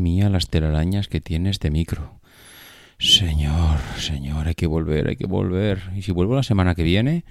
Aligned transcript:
Mía, 0.00 0.28
las 0.28 0.48
telarañas 0.48 1.08
que 1.08 1.20
tiene 1.20 1.50
este 1.50 1.70
micro. 1.70 2.20
Señor, 2.98 3.78
señor, 3.98 4.48
hay 4.48 4.54
que 4.54 4.66
volver, 4.66 5.08
hay 5.08 5.16
que 5.16 5.26
volver. 5.26 5.90
¿Y 5.94 6.02
si 6.02 6.12
vuelvo 6.12 6.34
la 6.34 6.42
semana 6.42 6.74
que 6.74 6.82
viene? 6.82 7.24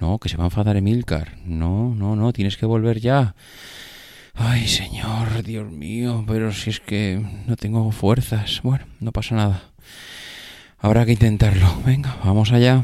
No, 0.00 0.18
que 0.18 0.28
se 0.28 0.36
va 0.36 0.44
a 0.44 0.46
enfadar 0.46 0.76
Emilcar. 0.76 1.38
No, 1.44 1.94
no, 1.94 2.16
no, 2.16 2.32
tienes 2.32 2.56
que 2.56 2.66
volver 2.66 3.00
ya. 3.00 3.34
Ay, 4.34 4.66
señor, 4.66 5.42
Dios 5.42 5.70
mío, 5.70 6.24
pero 6.26 6.52
si 6.52 6.70
es 6.70 6.80
que 6.80 7.22
no 7.46 7.56
tengo 7.56 7.90
fuerzas. 7.92 8.60
Bueno, 8.62 8.86
no 9.00 9.12
pasa 9.12 9.34
nada. 9.34 9.62
Habrá 10.78 11.04
que 11.04 11.12
intentarlo. 11.12 11.68
Venga, 11.84 12.16
vamos 12.24 12.52
allá. 12.52 12.82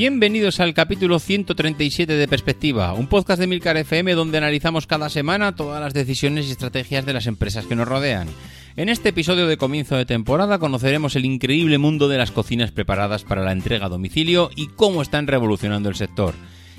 Bienvenidos 0.00 0.60
al 0.60 0.74
capítulo 0.74 1.18
137 1.18 2.12
de 2.14 2.28
Perspectiva, 2.28 2.92
un 2.92 3.08
podcast 3.08 3.40
de 3.40 3.48
Milcar 3.48 3.76
FM 3.78 4.14
donde 4.14 4.38
analizamos 4.38 4.86
cada 4.86 5.08
semana 5.08 5.56
todas 5.56 5.80
las 5.80 5.92
decisiones 5.92 6.46
y 6.46 6.52
estrategias 6.52 7.04
de 7.04 7.12
las 7.12 7.26
empresas 7.26 7.66
que 7.66 7.74
nos 7.74 7.88
rodean. 7.88 8.28
En 8.76 8.90
este 8.90 9.08
episodio 9.08 9.48
de 9.48 9.56
comienzo 9.56 9.96
de 9.96 10.06
temporada 10.06 10.60
conoceremos 10.60 11.16
el 11.16 11.24
increíble 11.24 11.78
mundo 11.78 12.06
de 12.06 12.16
las 12.16 12.30
cocinas 12.30 12.70
preparadas 12.70 13.24
para 13.24 13.42
la 13.42 13.50
entrega 13.50 13.86
a 13.86 13.88
domicilio 13.88 14.50
y 14.54 14.68
cómo 14.68 15.02
están 15.02 15.26
revolucionando 15.26 15.88
el 15.88 15.96
sector. 15.96 16.32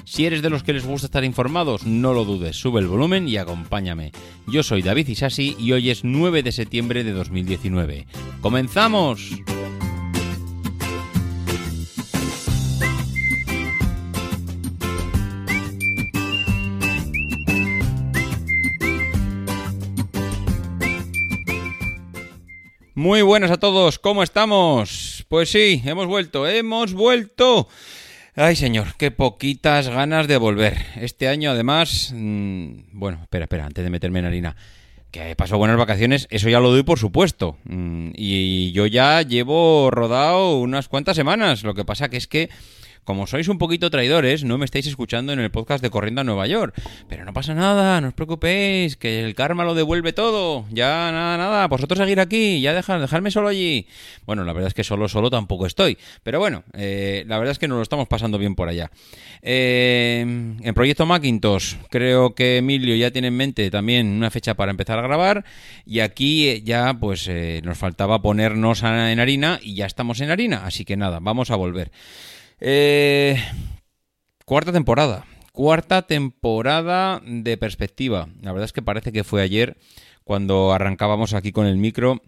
Si 0.06 0.25
eres 0.25 0.42
de 0.42 0.50
los 0.50 0.64
que 0.64 0.72
les 0.72 0.86
gusta 0.86 1.08
estar 1.08 1.25
informados, 1.25 1.86
no 1.86 2.14
lo 2.14 2.23
dudes, 2.23 2.56
sube 2.56 2.80
el 2.80 2.88
volumen 2.88 3.28
y 3.28 3.36
acompáñame. 3.36 4.14
Yo 4.47 4.64
soy 4.64 4.81
David 4.81 5.09
Isasi 5.09 5.58
y 5.59 5.73
hoy 5.73 5.90
es 5.90 6.06
9 6.06 6.42
de 6.42 6.53
septiembre 6.53 7.03
de 7.03 7.12
2019. 7.12 8.08
¡Comenzamos! 8.40 9.42
Muy 23.00 23.22
buenas 23.22 23.50
a 23.50 23.55
todos, 23.55 23.97
¿cómo 23.97 24.23
estamos? 24.23 25.25
Pues 25.30 25.50
sí, 25.50 25.81
hemos 25.86 26.05
vuelto, 26.05 26.45
hemos 26.45 26.92
vuelto. 26.92 27.69
Ay, 28.36 28.58
señor, 28.58 28.88
qué 28.97 29.09
poquitas 29.09 29.88
ganas 29.88 30.28
de 30.28 30.36
volver. 30.36 30.75
Este 30.97 31.30
año, 31.30 31.52
además, 31.52 32.11
mm, 32.14 32.89
bueno, 32.91 33.19
espera, 33.22 33.45
espera, 33.45 33.67
antes 33.67 33.86
de 33.86 33.89
meterme 33.89 34.19
en 34.19 34.25
harina. 34.25 34.58
Que 35.11 35.33
pasó 35.38 35.58
buenas 35.58 35.78
vacaciones, 35.78 36.28
eso 36.30 36.50
ya 36.50 36.59
lo 36.59 36.72
doy 36.72 36.83
por 36.83 37.00
supuesto. 37.00 37.58
Mm, 37.64 38.09
y 38.16 38.73
yo 38.73 38.85
ya 38.85 39.22
llevo 39.22 39.90
rodado 39.91 40.57
unas 40.57 40.90
cuantas 40.90 41.16
semanas. 41.16 41.63
Lo 41.63 41.75
que 41.75 41.85
pasa 41.85 42.09
que 42.09 42.18
es 42.18 42.28
que 42.28 42.50
como 43.09 43.25
sois 43.25 43.47
un 43.47 43.58
poquito 43.58 43.90
traidores, 43.90 44.44
no 44.44 44.59
me 44.59 44.66
estáis 44.66 44.86
escuchando 44.86 45.34
en 45.34 45.40
el 45.40 45.50
podcast 45.50 45.81
de 45.81 45.90
Corriendo 45.90 46.22
a 46.22 46.24
Nueva 46.24 46.46
York. 46.46 46.80
Pero 47.08 47.25
no 47.25 47.34
pasa 47.34 47.56
nada, 47.56 48.00
no 48.02 48.09
os 48.09 48.14
preocupéis, 48.14 48.97
que 48.97 49.25
el 49.25 49.34
karma 49.34 49.64
lo 49.64 49.74
devuelve 49.74 50.14
todo. 50.14 50.66
Ya, 50.70 51.12
nada, 51.12 51.36
nada, 51.36 51.68
vosotros 51.68 51.97
seguir 51.97 52.20
aquí, 52.20 52.62
ya 52.62 52.72
dejar, 52.75 53.02
dejarme 53.02 53.31
solo 53.31 53.47
allí. 53.47 53.88
Bueno, 54.28 54.44
la 54.44 54.53
verdad 54.53 54.68
es 54.68 54.75
que 54.75 54.84
solo, 54.84 55.09
solo 55.09 55.31
tampoco 55.31 55.66
estoy. 55.66 55.97
Pero 56.22 56.38
bueno, 56.38 56.64
eh, 56.74 57.24
la 57.25 57.40
verdad 57.40 57.53
es 57.53 57.58
que 57.58 57.68
nos 57.68 57.78
lo 57.78 57.81
estamos 57.81 58.08
pasando 58.08 58.38
bien 58.38 58.53
por 58.53 58.70
allá. 58.70 58.92
Eh, 59.41 60.20
en 60.22 60.74
Proyecto 60.76 61.08
Macintosh, 61.08 61.78
creo 61.90 62.36
que 62.36 62.58
Emilio 62.58 62.96
ya 62.96 63.09
tiene 63.09 63.30
en 63.30 63.38
mente 63.38 63.72
también 63.72 64.06
una 64.06 64.30
fecha 64.30 64.53
para 64.53 64.70
empezar 64.70 65.00
a 65.00 65.02
grabar. 65.02 65.46
Y 65.84 66.02
aquí 66.02 66.47
eh, 66.47 66.62
ya, 66.62 66.94
pues, 66.94 67.28
eh, 67.28 67.62
nos 67.64 67.80
faltaba 67.80 68.22
ponernos 68.22 68.84
en 68.84 69.20
harina 69.20 69.59
y 69.64 69.74
ya 69.74 69.88
estamos 69.88 70.22
en 70.22 70.30
harina. 70.30 70.68
Así 70.68 70.86
que 70.86 70.96
nada, 70.96 71.18
vamos 71.20 71.50
a 71.50 71.56
volver. 71.56 71.91
Eh, 72.59 73.42
cuarta 74.46 74.72
temporada. 74.72 75.25
Cuarta 75.52 76.03
temporada 76.03 77.22
de 77.25 77.58
perspectiva. 77.58 78.30
La 78.42 78.52
verdad 78.52 78.66
es 78.66 78.74
que 78.74 78.81
parece 78.81 79.12
que 79.12 79.24
fue 79.24 79.42
ayer 79.42 79.78
cuando 80.24 80.74
arrancábamos 80.74 81.34
aquí 81.34 81.52
con 81.52 81.66
el 81.66 81.78
micro 81.78 82.22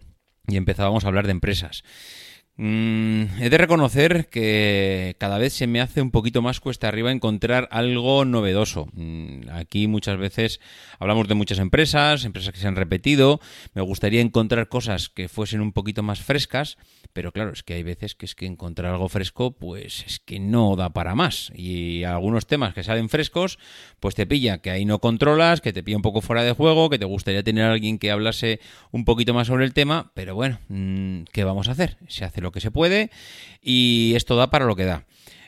y 0.46 0.56
empezábamos 0.56 1.04
a 1.04 1.08
hablar 1.08 1.26
de 1.26 1.32
empresas. 1.32 1.84
Mm, 2.64 3.42
he 3.42 3.50
de 3.50 3.58
reconocer 3.58 4.28
que 4.28 5.16
cada 5.18 5.36
vez 5.38 5.52
se 5.52 5.66
me 5.66 5.80
hace 5.80 6.00
un 6.00 6.12
poquito 6.12 6.42
más 6.42 6.60
cuesta 6.60 6.86
arriba 6.86 7.10
encontrar 7.10 7.66
algo 7.72 8.24
novedoso. 8.24 8.86
Mm, 8.92 9.48
aquí 9.50 9.88
muchas 9.88 10.16
veces 10.16 10.60
hablamos 11.00 11.26
de 11.26 11.34
muchas 11.34 11.58
empresas, 11.58 12.24
empresas 12.24 12.52
que 12.54 12.60
se 12.60 12.68
han 12.68 12.76
repetido. 12.76 13.40
Me 13.74 13.82
gustaría 13.82 14.20
encontrar 14.20 14.68
cosas 14.68 15.08
que 15.08 15.26
fuesen 15.28 15.60
un 15.60 15.72
poquito 15.72 16.04
más 16.04 16.20
frescas, 16.20 16.78
pero 17.12 17.32
claro, 17.32 17.50
es 17.50 17.64
que 17.64 17.74
hay 17.74 17.82
veces 17.82 18.14
que 18.14 18.26
es 18.26 18.36
que 18.36 18.46
encontrar 18.46 18.92
algo 18.92 19.08
fresco, 19.08 19.56
pues 19.56 20.04
es 20.06 20.20
que 20.20 20.38
no 20.38 20.76
da 20.76 20.90
para 20.90 21.16
más. 21.16 21.50
Y 21.56 22.04
algunos 22.04 22.46
temas 22.46 22.74
que 22.74 22.84
salen 22.84 23.08
frescos, 23.08 23.58
pues 23.98 24.14
te 24.14 24.24
pilla 24.24 24.58
que 24.58 24.70
ahí 24.70 24.84
no 24.84 25.00
controlas, 25.00 25.60
que 25.60 25.72
te 25.72 25.82
pilla 25.82 25.96
un 25.96 26.02
poco 26.02 26.20
fuera 26.20 26.44
de 26.44 26.52
juego, 26.52 26.90
que 26.90 27.00
te 27.00 27.06
gustaría 27.06 27.42
tener 27.42 27.64
a 27.64 27.72
alguien 27.72 27.98
que 27.98 28.12
hablase 28.12 28.60
un 28.92 29.04
poquito 29.04 29.34
más 29.34 29.48
sobre 29.48 29.64
el 29.64 29.74
tema, 29.74 30.12
pero 30.14 30.36
bueno, 30.36 30.60
mm, 30.68 31.22
¿qué 31.32 31.42
vamos 31.42 31.66
a 31.66 31.72
hacer? 31.72 31.96
Se 32.06 32.24
hace 32.24 32.40
lo 32.40 32.51
que 32.52 32.60
se 32.60 32.70
puede 32.70 33.10
y 33.60 34.12
esto 34.14 34.36
da 34.36 34.50
para 34.50 34.66
lo 34.66 34.76
que 34.76 34.84
da. 34.84 35.06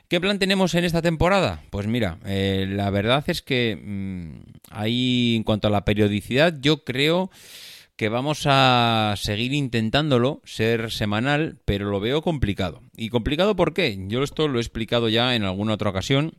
¿Qué 0.08 0.20
plan 0.20 0.38
tenemos 0.38 0.74
en 0.74 0.84
esta 0.84 1.02
temporada? 1.02 1.62
Pues 1.70 1.86
mira, 1.86 2.18
eh, 2.26 2.66
la 2.68 2.90
verdad 2.90 3.24
es 3.26 3.42
que 3.42 3.76
mm, 3.76 4.34
ahí 4.70 5.36
en 5.36 5.44
cuanto 5.44 5.68
a 5.68 5.70
la 5.70 5.84
periodicidad, 5.84 6.54
yo 6.60 6.84
creo 6.84 7.30
que 7.96 8.08
vamos 8.08 8.42
a 8.46 9.14
seguir 9.16 9.52
intentándolo, 9.52 10.42
ser 10.44 10.90
semanal, 10.90 11.58
pero 11.64 11.90
lo 11.90 12.00
veo 12.00 12.22
complicado. 12.22 12.82
¿Y 12.96 13.08
complicado 13.08 13.56
por 13.56 13.72
qué? 13.72 13.96
Yo 14.08 14.22
esto 14.22 14.48
lo 14.48 14.58
he 14.58 14.62
explicado 14.62 15.08
ya 15.08 15.34
en 15.34 15.44
alguna 15.44 15.74
otra 15.74 15.90
ocasión. 15.90 16.34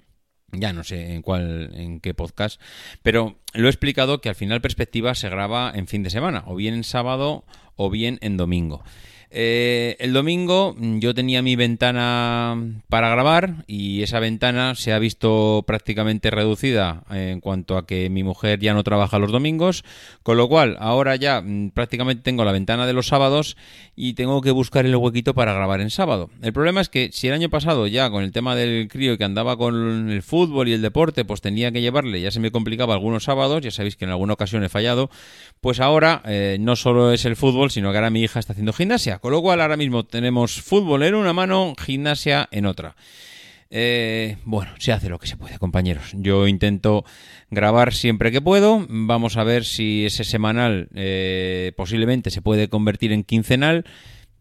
Ya 0.52 0.72
no 0.72 0.84
sé 0.84 1.14
en 1.14 1.22
cuál, 1.22 1.72
en 1.74 2.00
qué 2.00 2.14
podcast, 2.14 2.62
pero 3.04 3.40
lo 3.54 3.68
he 3.68 3.70
explicado 3.70 4.22
que 4.22 4.30
al 4.30 4.36
final 4.36 4.62
perspectiva 4.62 5.16
se 5.16 5.28
graba 5.28 5.72
en 5.74 5.88
fin 5.88 6.04
de 6.04 6.10
semana, 6.10 6.44
o 6.46 6.56
bien 6.56 6.76
en 6.76 6.84
sábado 6.84 7.46
o 7.76 7.90
bien 7.90 8.20
en 8.22 8.38
domingo. 8.38 8.84
Eh, 9.32 9.98
el 10.00 10.14
domingo 10.14 10.76
mm, 10.78 11.00
yo 11.00 11.14
tenía 11.14 11.42
mi 11.42 11.56
ventana 11.56 12.58
para 12.90 13.10
grabar 13.10 13.66
y 13.68 14.04
esa 14.04 14.20
ventana 14.20 14.76
se 14.76 14.94
ha 14.94 15.00
visto 15.00 15.64
prácticamente 15.68 16.32
reducida 16.32 17.04
en 17.10 17.42
cuanto 17.42 17.78
a 17.78 17.86
que 17.86 18.10
mi 18.10 18.24
mujer 18.24 18.60
ya 18.60 18.74
no 18.74 18.84
trabaja 18.84 19.20
los 19.20 19.32
domingos, 19.32 19.84
con 20.24 20.38
lo 20.38 20.48
cual 20.48 20.78
ahora 20.80 21.16
ya 21.16 21.42
mm, 21.42 21.72
prácticamente 21.72 22.24
tengo 22.24 22.46
la 22.46 22.52
ventana 22.52 22.88
de 22.88 22.94
los 22.94 23.08
sábados 23.08 23.58
y 23.96 24.14
tengo 24.14 24.42
que 24.42 24.52
buscar 24.52 24.86
el 24.86 24.96
huequito 24.96 25.34
para 25.34 25.54
grabar 25.54 25.82
en 25.82 25.90
sábado. 25.90 26.30
El 26.42 26.54
problema 26.54 26.82
es 26.82 26.90
que 26.90 27.10
si 27.12 27.28
el 27.28 27.34
año 27.34 27.50
pasado 27.50 27.88
ya 27.88 28.10
con 28.10 28.24
el 28.24 28.32
tema 28.32 28.56
del 28.56 28.88
crío 28.88 29.18
que 29.18 29.24
andaba 29.24 29.58
con 29.58 30.10
el 30.10 30.22
fútbol 30.22 30.68
y 30.68 30.74
el 30.74 30.82
deporte, 30.82 31.26
pues 31.26 31.42
tenía 31.42 31.72
que 31.72 31.82
llevarle, 31.82 32.22
ya 32.22 32.32
se 32.32 32.40
me 32.40 32.52
complicaba 32.52 32.94
algunos 32.94 33.24
sábados, 33.24 33.62
ya 33.62 33.72
sabéis 33.72 33.96
que 33.96 34.06
en 34.06 34.12
alguna 34.12 34.34
ocasión 34.34 34.64
he 34.64 34.70
fallado, 34.70 35.10
pues 35.62 35.80
ahora 35.80 36.22
eh, 36.26 36.58
no 36.60 36.76
solo 36.76 37.12
es 37.12 37.26
el 37.26 37.36
fútbol, 37.36 37.72
sino 37.72 37.92
que 37.92 37.98
ahora 37.98 38.10
mi 38.10 38.22
hija 38.22 38.40
está 38.40 38.54
haciendo 38.54 38.74
gimnasia, 38.74 39.15
con 39.20 39.32
lo 39.32 39.42
cual 39.42 39.62
ahora 39.62 39.78
mismo 39.78 40.06
tenemos 40.06 40.62
fútbol 40.62 41.04
en 41.04 41.16
una 41.16 41.34
mano, 41.34 41.74
gimnasia 41.78 42.48
en 42.52 42.66
otra. 42.66 42.96
Eh, 43.70 44.38
bueno, 44.46 44.72
se 44.78 44.92
hace 44.92 45.10
lo 45.10 45.20
que 45.20 45.28
se 45.28 45.38
puede, 45.38 45.58
compañeros. 45.58 46.12
Yo 46.14 46.48
intento 46.48 47.04
grabar 47.50 47.94
siempre 47.94 48.32
que 48.32 48.42
puedo. 48.42 48.86
Vamos 48.88 49.38
a 49.38 49.44
ver 49.44 49.66
si 49.66 50.06
ese 50.06 50.24
semanal 50.24 50.90
eh, 50.94 51.74
posiblemente 51.76 52.30
se 52.30 52.42
puede 52.42 52.70
convertir 52.70 53.12
en 53.12 53.24
quincenal. 53.24 53.86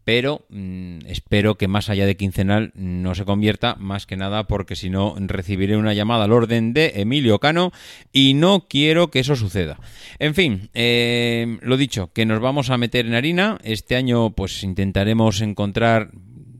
Pero 0.05 0.45
mm, 0.49 0.99
espero 1.07 1.55
que 1.55 1.67
más 1.67 1.89
allá 1.89 2.05
de 2.05 2.15
quincenal 2.15 2.71
no 2.75 3.15
se 3.15 3.25
convierta, 3.25 3.75
más 3.79 4.05
que 4.05 4.15
nada 4.15 4.47
porque 4.47 4.75
si 4.75 4.91
no 4.91 5.15
recibiré 5.17 5.75
una 5.75 5.95
llamada 5.95 6.25
al 6.25 6.31
orden 6.31 6.73
de 6.73 6.93
Emilio 6.97 7.39
Cano 7.39 7.71
y 8.13 8.35
no 8.35 8.67
quiero 8.69 9.09
que 9.09 9.19
eso 9.19 9.35
suceda. 9.35 9.79
En 10.19 10.35
fin, 10.35 10.69
eh, 10.75 11.57
lo 11.61 11.75
dicho, 11.75 12.13
que 12.13 12.27
nos 12.27 12.39
vamos 12.39 12.69
a 12.69 12.77
meter 12.77 13.07
en 13.07 13.15
harina. 13.15 13.57
Este 13.63 13.95
año 13.95 14.29
pues 14.29 14.63
intentaremos 14.63 15.41
encontrar 15.41 16.11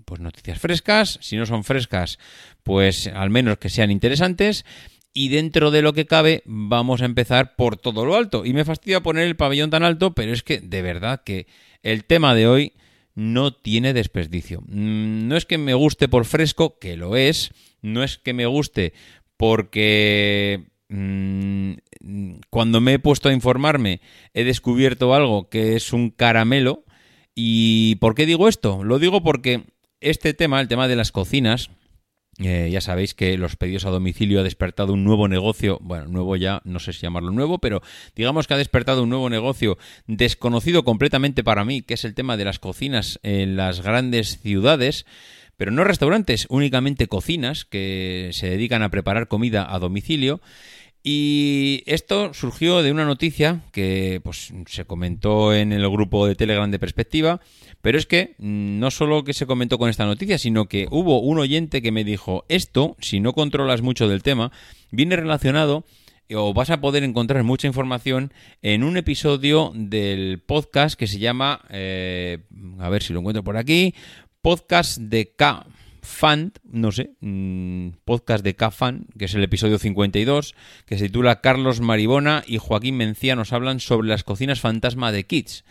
pues 0.06 0.20
noticias 0.20 0.60
frescas. 0.60 1.20
Si 1.22 1.38
no 1.38 1.46
son 1.46 1.64
frescas, 1.64 2.18
pues 2.64 3.06
al 3.08 3.30
menos 3.30 3.60
que 3.60 3.70
sean 3.70 3.92
interesantes. 3.92 4.66
y 5.18 5.30
dentro 5.30 5.72
de 5.72 5.82
lo 5.82 5.94
que 5.94 6.06
cabe 6.06 6.44
vamos 6.44 7.02
a 7.02 7.06
empezar 7.06 7.56
por 7.56 7.78
todo 7.78 8.06
lo 8.06 8.16
alto. 8.16 8.44
Y 8.44 8.54
me 8.54 8.66
fastidia 8.66 9.02
poner 9.02 9.28
el 9.28 9.38
pabellón 9.38 9.70
tan 9.70 9.84
alto, 9.84 10.14
pero 10.14 10.34
es 10.34 10.44
que 10.44 10.60
de 10.60 10.82
verdad 10.82 11.22
que 11.24 11.48
el 11.84 12.04
tema 12.04 12.36
de 12.36 12.48
hoy 12.48 12.74
no 13.16 13.54
tiene 13.54 13.94
desperdicio. 13.94 14.62
Mm, 14.68 15.28
No 15.28 15.38
es 15.38 15.46
que 15.46 15.58
me 15.58 15.74
guste 15.74 16.08
por 16.08 16.26
fresco, 16.26 16.78
que 16.80 16.98
lo 16.98 17.16
es, 17.16 17.52
no 17.82 18.04
es 18.04 18.18
que 18.18 18.34
me 18.34 18.46
guste 18.46 18.94
porque 19.38 20.66
mm, 20.90 21.74
cuando 22.50 22.82
me 22.82 22.94
he 22.94 23.00
puesto 23.00 23.30
a 23.30 23.34
informarme 23.34 24.02
he 24.34 24.44
descubierto 24.44 25.14
algo 25.14 25.50
que 25.50 25.76
es 25.76 25.94
un 25.94 26.10
caramelo. 26.10 26.84
¿Y 27.34 27.96
por 27.96 28.16
qué 28.16 28.26
digo 28.26 28.48
esto? 28.48 28.84
Lo 28.84 29.00
digo 29.00 29.22
porque 29.24 29.64
este 30.00 30.34
tema, 30.34 30.62
el 30.62 30.68
tema 30.68 30.88
de 30.88 30.96
las 30.96 31.12
cocinas, 31.12 31.70
eh, 32.40 32.70
ya 32.70 32.82
sabéis 32.82 33.14
que 33.14 33.38
los 33.38 33.56
pedidos 33.56 33.86
a 33.86 33.92
domicilio 33.92 34.42
ha 34.42 34.44
despertado 34.44 34.92
un 34.92 35.06
nuevo 35.06 35.30
negocio, 35.30 35.80
bueno, 35.82 36.08
nuevo 36.08 36.36
ya, 36.36 36.62
no 36.66 36.80
sé 36.80 36.92
si 36.92 37.00
llamarlo 37.00 37.32
nuevo, 37.32 37.60
pero 37.60 37.82
digamos 38.14 38.46
que 38.48 38.54
ha 38.54 38.58
despertado 38.58 39.04
un 39.04 39.10
nuevo 39.10 39.30
negocio 39.30 39.78
desconocido 40.08 40.84
completamente 40.84 41.46
para 41.46 41.64
mí, 41.64 41.82
que 41.82 41.94
es 41.94 42.04
el 42.04 42.14
tema 42.14 42.36
de 42.36 42.44
las 42.44 42.60
cocinas 42.60 43.20
en 43.24 43.56
las 43.56 43.82
grandes 43.82 44.40
ciudades, 44.42 45.06
pero 45.56 45.72
no 45.72 45.86
restaurantes, 45.86 46.46
únicamente 46.50 47.08
cocinas 47.08 47.64
que 47.64 48.32
se 48.34 48.50
dedican 48.50 48.84
a 48.84 48.90
preparar 48.90 49.30
comida 49.30 49.74
a 49.74 49.80
domicilio. 49.80 50.42
Y 51.08 51.84
esto 51.86 52.34
surgió 52.34 52.82
de 52.82 52.92
una 52.92 53.06
noticia 53.06 53.62
que 53.72 54.22
pues, 54.24 54.52
se 54.66 54.86
comentó 54.86 55.54
en 55.54 55.72
el 55.72 55.88
grupo 55.88 56.26
de 56.26 56.34
Telegram 56.34 56.72
de 56.72 56.80
Perspectiva, 56.80 57.42
pero 57.84 58.00
es 58.00 58.08
que 58.08 58.34
no 58.40 58.90
solo 58.90 59.24
que 59.24 59.34
se 59.34 59.46
comentó 59.46 59.78
con 59.78 59.92
esta 59.92 60.08
noticia, 60.08 60.40
sino 60.40 60.66
que 60.66 60.88
hubo 60.90 61.22
un 61.22 61.38
oyente 61.38 61.84
que 61.84 61.92
me 61.92 62.04
dijo, 62.04 62.44
esto, 62.50 62.98
si 63.00 63.20
no 63.20 63.34
controlas 63.34 63.84
mucho 63.84 64.10
del 64.10 64.24
tema, 64.24 64.52
viene 64.90 65.16
relacionado 65.16 65.86
o 66.34 66.56
vas 66.56 66.72
a 66.72 66.82
poder 66.82 67.04
encontrar 67.04 67.44
mucha 67.44 67.68
información 67.68 68.34
en 68.64 68.84
un 68.84 68.98
episodio 68.98 69.74
del 69.76 70.40
podcast 70.40 70.98
que 70.98 71.06
se 71.06 71.20
llama, 71.20 71.62
eh, 71.70 72.40
a 72.80 72.90
ver 72.90 73.04
si 73.04 73.14
lo 73.14 73.20
encuentro 73.20 73.44
por 73.44 73.58
aquí, 73.58 73.94
podcast 74.42 74.98
de 74.98 75.36
K. 75.36 75.68
Fan, 76.06 76.54
no 76.64 76.92
sé, 76.92 77.12
mm, 77.20 77.90
podcast 78.06 78.44
de 78.44 78.56
K-Fan, 78.56 79.08
que 79.18 79.26
es 79.26 79.34
el 79.34 79.44
episodio 79.44 79.80
52, 79.80 80.56
que 80.86 80.98
se 80.98 81.08
titula 81.08 81.42
Carlos 81.42 81.82
Maribona 81.82 82.44
y 82.48 82.58
Joaquín 82.58 82.98
Mencía 82.98 83.36
nos 83.36 83.52
hablan 83.52 83.80
sobre 83.80 84.08
las 84.08 84.24
cocinas 84.24 84.62
fantasma 84.62 85.12
de 85.12 85.26
Kids. 85.26 85.66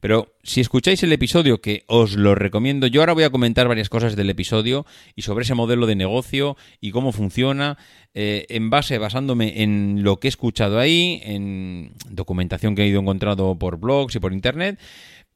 Pero 0.00 0.36
si 0.44 0.60
escucháis 0.60 1.02
el 1.02 1.12
episodio, 1.12 1.60
que 1.60 1.82
os 1.88 2.14
lo 2.14 2.36
recomiendo, 2.36 2.86
yo 2.86 3.00
ahora 3.00 3.14
voy 3.14 3.24
a 3.24 3.30
comentar 3.30 3.66
varias 3.66 3.88
cosas 3.88 4.14
del 4.14 4.30
episodio 4.30 4.86
y 5.16 5.22
sobre 5.22 5.42
ese 5.42 5.54
modelo 5.54 5.86
de 5.86 5.96
negocio 5.96 6.56
y 6.80 6.92
cómo 6.92 7.10
funciona, 7.10 7.78
eh, 8.14 8.46
en 8.48 8.70
base, 8.70 8.98
basándome 8.98 9.62
en 9.62 10.04
lo 10.04 10.20
que 10.20 10.28
he 10.28 10.30
escuchado 10.30 10.78
ahí, 10.78 11.20
en 11.24 11.94
documentación 12.10 12.76
que 12.76 12.82
he 12.82 12.86
ido 12.86 13.00
encontrando 13.00 13.56
por 13.58 13.78
blogs 13.78 14.14
y 14.14 14.20
por 14.20 14.32
internet. 14.32 14.78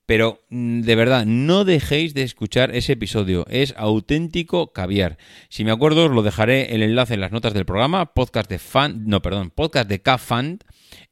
Pero 0.06 0.40
mm, 0.50 0.82
de 0.82 0.96
verdad, 0.96 1.26
no 1.26 1.64
dejéis 1.64 2.14
de 2.14 2.22
escuchar 2.22 2.74
ese 2.74 2.94
episodio. 2.94 3.46
Es 3.48 3.74
auténtico 3.76 4.72
caviar. 4.72 5.18
Si 5.48 5.64
me 5.64 5.70
acuerdo, 5.70 6.06
os 6.06 6.10
lo 6.10 6.22
dejaré 6.22 6.74
el 6.74 6.82
enlace 6.82 7.14
en 7.14 7.20
las 7.20 7.32
notas 7.32 7.54
del 7.54 7.64
programa. 7.64 8.14
Podcast 8.14 8.50
de 8.50 8.58
fan. 8.58 9.04
No, 9.06 9.22
perdón, 9.22 9.50
podcast 9.50 9.88
de 9.88 10.02
K-Fund. 10.02 10.64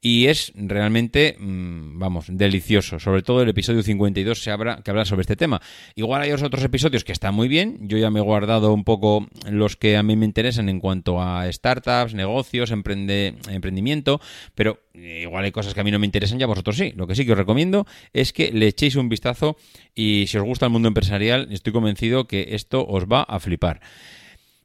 Y 0.02 0.26
es 0.26 0.52
realmente, 0.54 1.37
mm, 1.38 1.98
vamos, 1.98 2.26
delicioso. 2.28 2.98
Sobre 2.98 3.22
todo 3.22 3.42
el 3.42 3.48
episodio 3.48 3.82
52 3.82 4.42
se 4.42 4.50
habla, 4.50 4.82
que 4.82 4.90
habla 4.90 5.04
sobre 5.04 5.22
este 5.22 5.37
tema. 5.37 5.60
Igual 5.94 6.22
hay 6.22 6.32
otros 6.32 6.64
episodios 6.64 7.04
que 7.04 7.12
están 7.12 7.34
muy 7.34 7.48
bien. 7.48 7.78
Yo 7.82 7.98
ya 7.98 8.10
me 8.10 8.20
he 8.20 8.22
guardado 8.22 8.72
un 8.72 8.84
poco 8.84 9.28
los 9.50 9.76
que 9.76 9.96
a 9.96 10.02
mí 10.02 10.16
me 10.16 10.26
interesan 10.26 10.69
en 10.69 10.81
cuanto 10.81 11.20
a 11.22 11.50
startups, 11.52 12.14
negocios, 12.14 12.70
emprendimiento. 12.70 14.20
Pero 14.54 14.81
igual 15.23 15.44
hay 15.44 15.52
cosas 15.52 15.75
que 15.75 15.81
a 15.81 15.85
mí 15.85 15.91
no 15.91 15.99
me 15.99 16.06
interesan 16.06 16.41
y 16.41 16.43
a 16.43 16.47
vosotros 16.47 16.76
sí. 16.76 16.93
Lo 16.97 17.06
que 17.06 17.14
sí 17.14 17.25
que 17.25 17.32
os 17.32 17.38
recomiendo 17.38 17.87
es 18.12 18.32
que 18.32 18.52
le 18.52 18.67
echéis 18.69 18.97
un 18.97 19.08
vistazo 19.08 19.56
y 19.94 20.25
si 20.29 20.38
os 20.38 20.44
gusta 20.44 20.67
el 20.67 20.73
mundo 20.73 20.88
empresarial, 20.88 21.49
estoy 21.50 21.73
convencido 21.73 22.26
que 22.26 22.49
esto 22.55 22.87
os 22.87 23.05
va 23.06 23.23
a 23.23 23.41
flipar. 23.41 23.81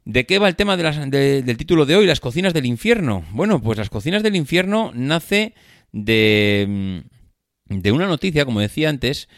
¿De 0.04 0.24
qué 0.24 0.38
va 0.38 0.48
el 0.48 0.54
tema 0.56 0.76
de 0.76 0.82
las- 0.84 1.10
de- 1.10 1.42
del 1.42 1.56
título 1.56 1.84
de 1.86 1.96
hoy? 1.96 2.06
Las 2.06 2.20
cocinas 2.20 2.54
del 2.54 2.66
infierno. 2.66 3.24
Bueno, 3.32 3.60
pues 3.60 3.76
las 3.78 3.90
cocinas 3.90 4.22
del 4.22 4.36
infierno 4.36 4.92
nace 4.94 5.54
de, 5.92 6.66
mm, 6.68 7.78
de 7.80 7.92
una 7.92 8.06
noticia, 8.06 8.44
como 8.44 8.60
decía 8.60 8.88
antes, 8.88 9.28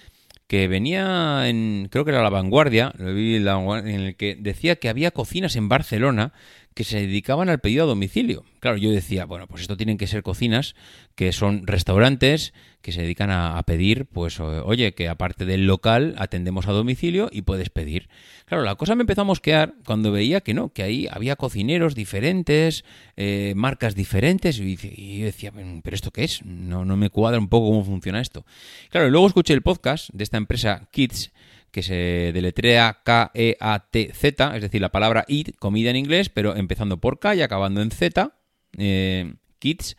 que 0.47 0.67
venía 0.69 1.49
en, 1.49 1.89
creo 1.91 2.05
que 2.05 2.11
era 2.11 2.23
La 2.23 2.31
Vanguardia, 2.31 2.93
lo 2.99 3.15
vi 3.15 3.37
en, 3.37 3.45
La 3.45 3.55
Vanguardia, 3.55 3.95
en 3.95 4.00
el 4.00 4.17
que 4.17 4.35
decía 4.39 4.77
que 4.77 4.89
había 4.89 5.11
cocinas 5.11 5.56
en 5.56 5.69
Barcelona 5.69 6.33
que 6.78 6.84
se 6.84 7.00
dedicaban 7.00 7.48
al 7.48 7.58
pedido 7.58 7.82
a 7.82 7.86
domicilio. 7.88 8.44
Claro, 8.60 8.76
yo 8.76 8.92
decía, 8.92 9.25
bueno, 9.25 9.48
pues 9.48 9.62
esto 9.62 9.76
tienen 9.76 9.98
que 9.98 10.06
ser 10.06 10.22
cocinas 10.22 10.76
que 11.16 11.32
son 11.32 11.66
restaurantes 11.66 12.54
que 12.82 12.92
se 12.92 13.02
dedican 13.02 13.32
a, 13.32 13.60
pedir, 13.64 14.06
pues, 14.06 14.38
oye, 14.38 14.94
que 14.94 15.08
aparte 15.08 15.44
del 15.44 15.66
local 15.66 16.14
atendemos 16.19 16.69
a 16.69 16.72
domicilio 16.72 17.30
y 17.32 17.42
puedes 17.42 17.69
pedir. 17.70 18.08
Claro, 18.44 18.62
la 18.62 18.76
cosa 18.76 18.94
me 18.94 19.00
empezó 19.00 19.22
a 19.22 19.25
mosquear 19.25 19.75
cuando 19.84 20.12
veía 20.12 20.40
que 20.40 20.54
no, 20.54 20.69
que 20.69 20.84
ahí 20.84 21.08
había 21.10 21.34
cocineros 21.34 21.96
diferentes, 21.96 22.84
eh, 23.16 23.54
marcas 23.56 23.96
diferentes, 23.96 24.60
y, 24.60 24.76
yo 25.19 25.25
decía, 25.25 25.50
"Mm, 25.50 25.80
¿pero 25.82 25.96
esto 25.96 26.12
qué 26.12 26.22
es? 26.22 26.44
No, 26.44 26.84
no 26.84 26.96
me 26.96 27.10
cuadra 27.10 27.40
un 27.40 27.48
poco 27.48 27.70
cómo 27.70 27.84
funciona 27.84 28.20
esto. 28.20 28.46
Claro, 28.90 29.10
luego 29.10 29.26
escuché 29.26 29.52
el 29.52 29.62
podcast 29.62 30.10
de 30.12 30.22
esta 30.22 30.36
empresa 30.36 30.86
Kids, 30.92 31.32
que 31.70 31.82
se 31.82 32.32
deletrea 32.32 33.00
K-E-A-T-Z, 33.05 34.56
es 34.56 34.62
decir, 34.62 34.81
la 34.81 34.91
palabra 34.91 35.25
eat, 35.29 35.55
comida 35.59 35.91
en 35.91 35.97
inglés, 35.97 36.29
pero 36.29 36.56
empezando 36.56 36.99
por 36.99 37.19
K 37.19 37.37
y 37.37 37.43
acabando 37.43 37.82
en 37.82 37.91
Z, 37.91 38.32
eh, 38.79 39.35
Kids. 39.59 39.97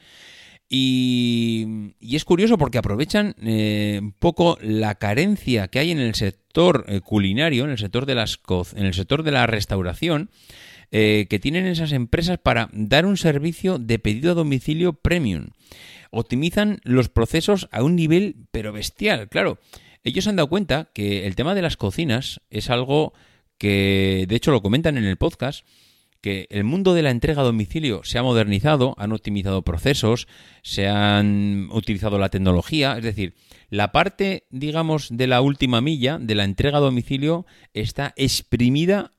Y, 0.72 1.96
y 2.00 2.16
es 2.16 2.26
curioso 2.26 2.60
porque 2.60 2.78
aprovechan 2.78 3.36
eh, 3.42 4.00
un 4.02 4.12
poco 4.12 4.60
la 4.62 4.96
carencia 4.96 5.68
que 5.68 5.80
hay 5.80 5.90
en 5.90 6.00
el 6.00 6.14
sector 6.14 6.86
eh, 6.88 7.02
culinario, 7.02 7.64
en 7.64 7.72
el 7.72 7.80
sector 7.80 8.06
de 8.06 8.14
las 8.14 8.40
en 8.76 8.86
el 8.86 8.94
sector 8.94 9.24
de 9.24 9.32
la 9.32 9.48
restauración, 9.48 10.30
eh, 10.92 11.28
que 11.30 11.40
tienen 11.40 11.68
esas 11.68 11.92
empresas 11.92 12.38
para 12.40 12.70
dar 12.72 13.06
un 13.06 13.18
servicio 13.18 13.78
de 13.78 14.00
pedido 14.00 14.32
a 14.32 14.36
domicilio 14.36 14.94
premium. 14.94 15.50
Optimizan 16.12 16.80
los 16.84 17.10
procesos 17.10 17.68
a 17.72 17.84
un 17.84 17.96
nivel 17.96 18.48
pero 18.52 18.74
bestial, 18.74 19.30
claro. 19.30 19.60
Ellos 20.10 20.28
han 20.28 20.36
dado 20.36 20.50
cuenta 20.50 20.90
que 20.94 21.26
el 21.28 21.36
tema 21.36 21.54
de 21.56 21.62
las 21.62 21.78
cocinas 21.78 22.42
es 22.50 22.70
algo 22.70 23.14
que, 23.58 24.26
de 24.28 24.36
hecho, 24.36 24.52
lo 24.52 24.62
comentan 24.62 24.98
en 24.98 25.06
el 25.06 25.18
podcast, 25.18 25.66
que 26.22 26.48
el 26.50 26.64
mundo 26.66 26.94
de 26.94 27.02
la 27.02 27.12
entrega 27.12 27.42
a 27.42 27.46
domicilio 27.46 28.02
se 28.04 28.18
ha 28.18 28.24
modernizado, 28.24 28.94
han 28.98 29.14
optimizado 29.14 29.62
procesos, 29.62 30.28
se 30.64 30.88
han 30.90 31.70
utilizado 31.72 32.18
la 32.20 32.30
tecnología, 32.30 32.98
es 32.98 33.04
decir, 33.04 33.36
la 33.70 33.92
parte, 33.92 34.46
digamos, 34.50 35.08
de 35.12 35.28
la 35.28 35.40
última 35.42 35.80
milla 35.80 36.18
de 36.20 36.36
la 36.36 36.44
entrega 36.44 36.80
a 36.80 36.82
domicilio 36.82 37.46
está 37.74 38.14
exprimida 38.18 39.12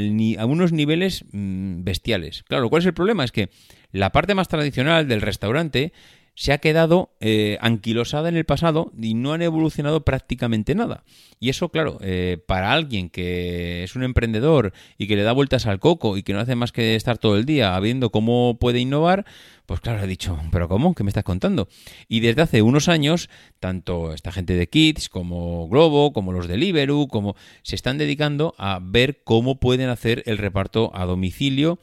ni- 0.00 0.36
a 0.36 0.46
unos 0.46 0.72
niveles 0.72 1.24
mm, 1.30 1.84
bestiales. 1.84 2.42
Claro, 2.44 2.70
¿cuál 2.70 2.80
es 2.82 2.86
el 2.86 2.94
problema? 2.94 3.22
Es 3.24 3.30
que 3.32 3.50
la 3.92 4.10
parte 4.10 4.34
más 4.34 4.48
tradicional 4.48 5.06
del 5.06 5.20
restaurante 5.20 5.92
se 6.34 6.52
ha 6.52 6.58
quedado 6.58 7.10
eh, 7.20 7.58
anquilosada 7.60 8.28
en 8.28 8.36
el 8.36 8.44
pasado 8.44 8.92
y 8.98 9.14
no 9.14 9.32
han 9.32 9.42
evolucionado 9.42 10.04
prácticamente 10.04 10.74
nada. 10.74 11.04
Y 11.38 11.50
eso, 11.50 11.68
claro, 11.68 11.98
eh, 12.00 12.38
para 12.46 12.72
alguien 12.72 13.10
que 13.10 13.84
es 13.84 13.96
un 13.96 14.02
emprendedor 14.02 14.72
y 14.96 15.08
que 15.08 15.16
le 15.16 15.24
da 15.24 15.32
vueltas 15.32 15.66
al 15.66 15.78
coco 15.78 16.16
y 16.16 16.22
que 16.22 16.32
no 16.32 16.40
hace 16.40 16.54
más 16.54 16.72
que 16.72 16.94
estar 16.94 17.18
todo 17.18 17.36
el 17.36 17.44
día 17.44 17.78
viendo 17.80 18.10
cómo 18.10 18.56
puede 18.58 18.78
innovar, 18.78 19.26
pues 19.66 19.80
claro, 19.80 20.02
he 20.02 20.06
dicho, 20.06 20.38
¿pero 20.50 20.68
cómo? 20.68 20.94
¿Qué 20.94 21.04
me 21.04 21.10
estás 21.10 21.24
contando? 21.24 21.68
Y 22.08 22.20
desde 22.20 22.42
hace 22.42 22.62
unos 22.62 22.88
años, 22.88 23.28
tanto 23.60 24.12
esta 24.12 24.32
gente 24.32 24.54
de 24.54 24.68
Kids 24.68 25.08
como 25.08 25.68
Globo, 25.68 26.12
como 26.12 26.32
los 26.32 26.46
de 26.48 26.54
Deliveroo, 26.54 27.08
como 27.08 27.36
se 27.62 27.76
están 27.76 27.98
dedicando 27.98 28.54
a 28.58 28.80
ver 28.82 29.22
cómo 29.24 29.60
pueden 29.60 29.88
hacer 29.88 30.22
el 30.26 30.38
reparto 30.38 30.90
a 30.94 31.04
domicilio 31.04 31.78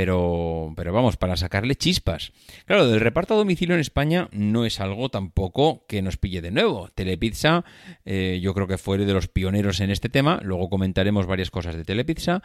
pero, 0.00 0.72
pero 0.76 0.94
vamos, 0.94 1.18
para 1.18 1.36
sacarle 1.36 1.74
chispas. 1.74 2.32
Claro, 2.64 2.88
del 2.88 3.00
reparto 3.00 3.34
a 3.34 3.36
domicilio 3.36 3.74
en 3.74 3.82
España 3.82 4.30
no 4.32 4.64
es 4.64 4.80
algo 4.80 5.10
tampoco 5.10 5.84
que 5.86 6.00
nos 6.00 6.16
pille 6.16 6.40
de 6.40 6.50
nuevo. 6.50 6.88
Telepizza, 6.94 7.66
eh, 8.06 8.40
yo 8.42 8.54
creo 8.54 8.66
que 8.66 8.78
fue 8.78 8.96
de 8.96 9.12
los 9.12 9.28
pioneros 9.28 9.78
en 9.80 9.90
este 9.90 10.08
tema. 10.08 10.40
Luego 10.42 10.70
comentaremos 10.70 11.26
varias 11.26 11.50
cosas 11.50 11.76
de 11.76 11.84
Telepizza. 11.84 12.42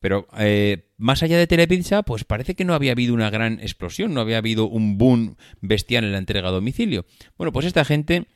Pero 0.00 0.28
eh, 0.38 0.88
más 0.96 1.22
allá 1.22 1.36
de 1.36 1.46
Telepizza, 1.46 2.04
pues 2.04 2.24
parece 2.24 2.54
que 2.54 2.64
no 2.64 2.72
había 2.72 2.92
habido 2.92 3.12
una 3.12 3.28
gran 3.28 3.60
explosión, 3.60 4.14
no 4.14 4.22
había 4.22 4.38
habido 4.38 4.66
un 4.66 4.96
boom 4.96 5.36
bestial 5.60 6.04
en 6.04 6.12
la 6.12 6.18
entrega 6.18 6.48
a 6.48 6.52
domicilio. 6.52 7.04
Bueno, 7.36 7.52
pues 7.52 7.66
esta 7.66 7.84
gente 7.84 8.28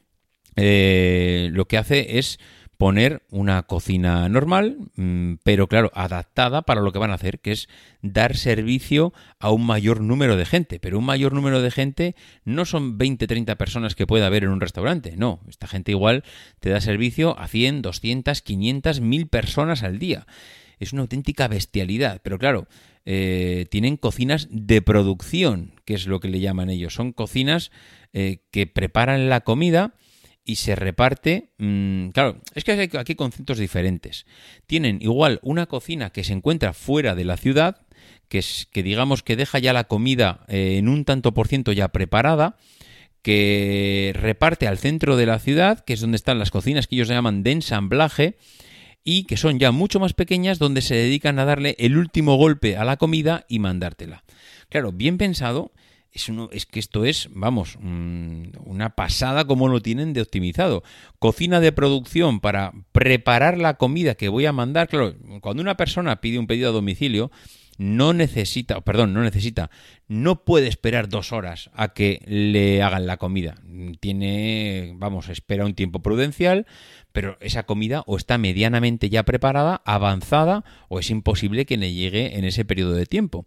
eh, 0.56 1.48
lo 1.52 1.66
que 1.66 1.78
hace 1.78 2.18
es 2.18 2.38
poner 2.78 3.22
una 3.30 3.64
cocina 3.64 4.28
normal, 4.28 4.78
mm, 4.94 5.34
pero 5.42 5.66
claro, 5.66 5.90
adaptada 5.94 6.62
para 6.62 6.80
lo 6.80 6.92
que 6.92 7.00
van 7.00 7.10
a 7.10 7.14
hacer, 7.14 7.40
que 7.40 7.50
es 7.50 7.68
dar 8.02 8.36
servicio 8.36 9.12
a 9.40 9.50
un 9.50 9.66
mayor 9.66 10.00
número 10.00 10.36
de 10.36 10.46
gente. 10.46 10.78
Pero 10.78 11.00
un 11.00 11.04
mayor 11.04 11.34
número 11.34 11.60
de 11.60 11.72
gente 11.72 12.14
no 12.44 12.64
son 12.64 12.96
20, 12.96 13.26
30 13.26 13.56
personas 13.56 13.96
que 13.96 14.06
pueda 14.06 14.28
haber 14.28 14.44
en 14.44 14.50
un 14.50 14.60
restaurante, 14.60 15.16
no. 15.16 15.40
Esta 15.48 15.66
gente 15.66 15.90
igual 15.90 16.22
te 16.60 16.70
da 16.70 16.80
servicio 16.80 17.36
a 17.38 17.48
100, 17.48 17.82
200, 17.82 18.42
500, 18.42 19.00
1000 19.00 19.26
personas 19.26 19.82
al 19.82 19.98
día. 19.98 20.26
Es 20.78 20.92
una 20.92 21.02
auténtica 21.02 21.48
bestialidad, 21.48 22.20
pero 22.22 22.38
claro, 22.38 22.68
eh, 23.04 23.66
tienen 23.72 23.96
cocinas 23.96 24.46
de 24.52 24.82
producción, 24.82 25.72
que 25.84 25.94
es 25.94 26.06
lo 26.06 26.20
que 26.20 26.28
le 26.28 26.38
llaman 26.38 26.70
ellos. 26.70 26.94
Son 26.94 27.12
cocinas 27.12 27.72
eh, 28.12 28.44
que 28.52 28.68
preparan 28.68 29.28
la 29.28 29.40
comida 29.40 29.94
y 30.48 30.56
se 30.56 30.74
reparte. 30.74 31.50
mm, 31.58 32.08
claro, 32.08 32.40
es 32.54 32.64
que 32.64 32.72
hay 32.72 32.90
aquí 32.98 33.14
conceptos 33.14 33.58
diferentes. 33.58 34.24
Tienen 34.66 34.98
igual 35.02 35.40
una 35.42 35.66
cocina 35.66 36.08
que 36.08 36.24
se 36.24 36.32
encuentra 36.32 36.72
fuera 36.72 37.14
de 37.14 37.26
la 37.26 37.36
ciudad, 37.36 37.82
que, 38.28 38.38
es, 38.38 38.66
que 38.72 38.82
digamos 38.82 39.22
que 39.22 39.36
deja 39.36 39.58
ya 39.58 39.74
la 39.74 39.84
comida 39.84 40.46
eh, 40.48 40.78
en 40.78 40.88
un 40.88 41.04
tanto 41.04 41.34
por 41.34 41.48
ciento 41.48 41.70
ya 41.72 41.88
preparada, 41.88 42.56
que 43.20 44.12
reparte 44.14 44.66
al 44.66 44.78
centro 44.78 45.16
de 45.16 45.26
la 45.26 45.38
ciudad, 45.38 45.84
que 45.84 45.92
es 45.92 46.00
donde 46.00 46.16
están 46.16 46.38
las 46.38 46.50
cocinas 46.50 46.86
que 46.86 46.96
ellos 46.96 47.08
llaman 47.08 47.42
de 47.42 47.52
ensamblaje, 47.52 48.38
y 49.04 49.24
que 49.24 49.36
son 49.36 49.58
ya 49.58 49.70
mucho 49.70 50.00
más 50.00 50.14
pequeñas, 50.14 50.58
donde 50.58 50.80
se 50.80 50.94
dedican 50.94 51.38
a 51.38 51.44
darle 51.44 51.76
el 51.78 51.98
último 51.98 52.36
golpe 52.36 52.78
a 52.78 52.86
la 52.86 52.96
comida 52.96 53.44
y 53.50 53.58
mandártela. 53.58 54.24
Claro, 54.70 54.92
bien 54.92 55.18
pensado, 55.18 55.72
es, 56.52 56.66
que 56.66 56.80
esto 56.80 57.04
es, 57.04 57.28
vamos, 57.32 57.78
mm, 57.80 58.42
una 58.64 58.90
pasada 58.90 59.46
como 59.46 59.68
lo 59.68 59.80
tienen 59.80 60.12
de 60.12 60.22
optimizado. 60.22 60.82
Cocina 61.18 61.60
de 61.60 61.72
producción 61.72 62.40
para 62.40 62.72
preparar 62.92 63.58
la 63.58 63.74
comida 63.74 64.14
que 64.14 64.28
voy 64.28 64.46
a 64.46 64.52
mandar. 64.52 64.88
Claro, 64.88 65.14
cuando 65.40 65.62
una 65.62 65.76
persona 65.76 66.20
pide 66.20 66.38
un 66.38 66.46
pedido 66.46 66.70
a 66.70 66.72
domicilio, 66.72 67.30
no 67.78 68.12
necesita, 68.12 68.80
perdón, 68.80 69.14
no 69.14 69.22
necesita, 69.22 69.70
no 70.08 70.44
puede 70.44 70.66
esperar 70.66 71.08
dos 71.08 71.32
horas 71.32 71.70
a 71.74 71.94
que 71.94 72.20
le 72.26 72.82
hagan 72.82 73.06
la 73.06 73.18
comida. 73.18 73.54
Tiene, 74.00 74.94
vamos, 74.96 75.28
espera 75.28 75.64
un 75.64 75.74
tiempo 75.74 76.02
prudencial, 76.02 76.66
pero 77.12 77.38
esa 77.40 77.62
comida 77.62 78.02
o 78.06 78.16
está 78.16 78.36
medianamente 78.36 79.08
ya 79.10 79.22
preparada, 79.22 79.80
avanzada, 79.84 80.64
o 80.88 80.98
es 80.98 81.08
imposible 81.10 81.66
que 81.66 81.76
le 81.76 81.92
llegue 81.92 82.36
en 82.36 82.44
ese 82.44 82.64
periodo 82.64 82.94
de 82.94 83.06
tiempo. 83.06 83.46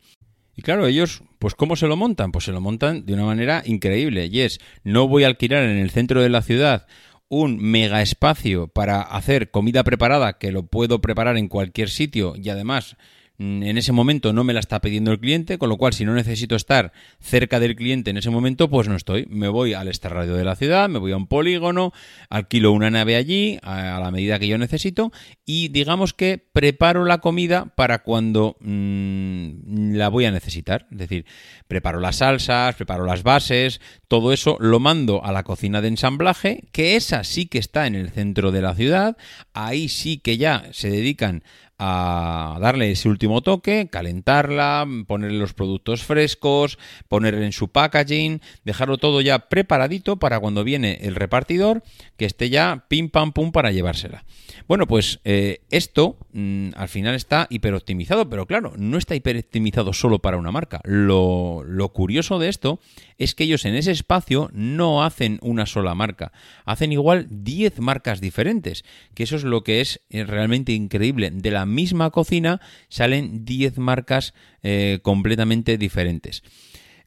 Y 0.61 0.63
claro, 0.63 0.85
ellos, 0.85 1.23
pues 1.39 1.55
¿cómo 1.55 1.75
se 1.75 1.87
lo 1.87 1.97
montan? 1.97 2.31
Pues 2.31 2.45
se 2.45 2.51
lo 2.51 2.61
montan 2.61 3.03
de 3.03 3.15
una 3.15 3.25
manera 3.25 3.63
increíble. 3.65 4.27
Y 4.27 4.41
es, 4.41 4.59
no 4.83 5.07
voy 5.07 5.23
a 5.23 5.25
alquilar 5.25 5.63
en 5.63 5.79
el 5.79 5.89
centro 5.89 6.21
de 6.21 6.29
la 6.29 6.43
ciudad 6.43 6.85
un 7.29 7.57
mega 7.57 8.03
espacio 8.03 8.67
para 8.67 9.01
hacer 9.01 9.49
comida 9.49 9.83
preparada, 9.83 10.37
que 10.37 10.51
lo 10.51 10.67
puedo 10.67 11.01
preparar 11.01 11.35
en 11.37 11.47
cualquier 11.47 11.89
sitio 11.89 12.35
y 12.35 12.49
además 12.49 12.95
en 13.41 13.77
ese 13.77 13.91
momento 13.91 14.33
no 14.33 14.43
me 14.43 14.53
la 14.53 14.59
está 14.59 14.79
pidiendo 14.81 15.11
el 15.11 15.19
cliente, 15.19 15.57
con 15.57 15.69
lo 15.69 15.77
cual 15.77 15.93
si 15.93 16.05
no 16.05 16.13
necesito 16.13 16.55
estar 16.55 16.93
cerca 17.19 17.59
del 17.59 17.75
cliente 17.75 18.11
en 18.11 18.17
ese 18.17 18.29
momento, 18.29 18.69
pues 18.69 18.87
no 18.87 18.95
estoy. 18.95 19.25
Me 19.29 19.47
voy 19.47 19.73
al 19.73 19.87
extrarradio 19.87 20.35
de 20.35 20.45
la 20.45 20.55
ciudad, 20.55 20.89
me 20.89 20.99
voy 20.99 21.11
a 21.11 21.17
un 21.17 21.25
polígono, 21.25 21.91
alquilo 22.29 22.71
una 22.71 22.91
nave 22.91 23.15
allí 23.15 23.57
a 23.63 23.99
la 23.99 24.11
medida 24.11 24.37
que 24.37 24.47
yo 24.47 24.57
necesito 24.59 25.11
y 25.43 25.69
digamos 25.69 26.13
que 26.13 26.37
preparo 26.37 27.03
la 27.03 27.17
comida 27.17 27.73
para 27.75 28.03
cuando 28.03 28.57
mmm, 28.59 29.95
la 29.95 30.09
voy 30.09 30.25
a 30.25 30.31
necesitar. 30.31 30.87
Es 30.91 30.99
decir, 30.99 31.25
preparo 31.67 31.99
las 31.99 32.17
salsas, 32.17 32.75
preparo 32.75 33.05
las 33.05 33.23
bases, 33.23 33.81
todo 34.07 34.33
eso 34.33 34.57
lo 34.59 34.79
mando 34.79 35.23
a 35.23 35.31
la 35.31 35.43
cocina 35.43 35.81
de 35.81 35.87
ensamblaje, 35.87 36.65
que 36.71 36.95
esa 36.95 37.23
sí 37.23 37.47
que 37.47 37.57
está 37.57 37.87
en 37.87 37.95
el 37.95 38.11
centro 38.11 38.51
de 38.51 38.61
la 38.61 38.75
ciudad, 38.75 39.17
ahí 39.53 39.89
sí 39.89 40.19
que 40.19 40.37
ya 40.37 40.65
se 40.71 40.91
dedican 40.91 41.43
a 41.83 42.59
darle 42.61 42.91
ese 42.91 43.09
último 43.09 43.41
toque, 43.41 43.89
calentarla, 43.91 44.87
ponerle 45.07 45.39
los 45.39 45.55
productos 45.55 46.03
frescos, 46.03 46.77
ponerle 47.07 47.43
en 47.43 47.53
su 47.53 47.69
packaging, 47.69 48.39
dejarlo 48.63 48.99
todo 48.99 49.19
ya 49.19 49.49
preparadito 49.49 50.17
para 50.17 50.39
cuando 50.39 50.63
viene 50.63 50.99
el 51.01 51.15
repartidor, 51.15 51.81
que 52.17 52.25
esté 52.25 52.51
ya 52.51 52.85
pim 52.87 53.09
pam 53.09 53.33
pum 53.33 53.51
para 53.51 53.71
llevársela. 53.71 54.25
Bueno, 54.67 54.85
pues 54.85 55.21
eh, 55.23 55.61
esto 55.71 56.17
mmm, 56.33 56.69
al 56.75 56.87
final 56.87 57.15
está 57.15 57.47
hiperoptimizado, 57.49 58.29
pero 58.29 58.45
claro, 58.45 58.73
no 58.77 58.99
está 58.99 59.15
hiperoptimizado 59.15 59.91
solo 59.91 60.19
para 60.19 60.37
una 60.37 60.51
marca. 60.51 60.81
Lo, 60.83 61.63
lo 61.65 61.89
curioso 61.89 62.37
de 62.37 62.49
esto 62.49 62.79
es 63.17 63.33
que 63.33 63.45
ellos 63.45 63.65
en 63.65 63.73
ese 63.73 63.91
espacio 63.91 64.51
no 64.53 65.03
hacen 65.03 65.39
una 65.41 65.65
sola 65.65 65.95
marca, 65.95 66.31
hacen 66.63 66.91
igual 66.91 67.25
10 67.29 67.79
marcas 67.79 68.21
diferentes, 68.21 68.85
que 69.15 69.23
eso 69.23 69.35
es 69.35 69.43
lo 69.43 69.63
que 69.63 69.81
es 69.81 70.01
eh, 70.11 70.23
realmente 70.25 70.73
increíble. 70.73 71.31
De 71.31 71.49
la 71.49 71.65
misma 71.71 72.11
cocina 72.11 72.61
salen 72.89 73.45
10 73.45 73.79
marcas 73.79 74.33
eh, 74.61 74.99
completamente 75.01 75.77
diferentes. 75.77 76.43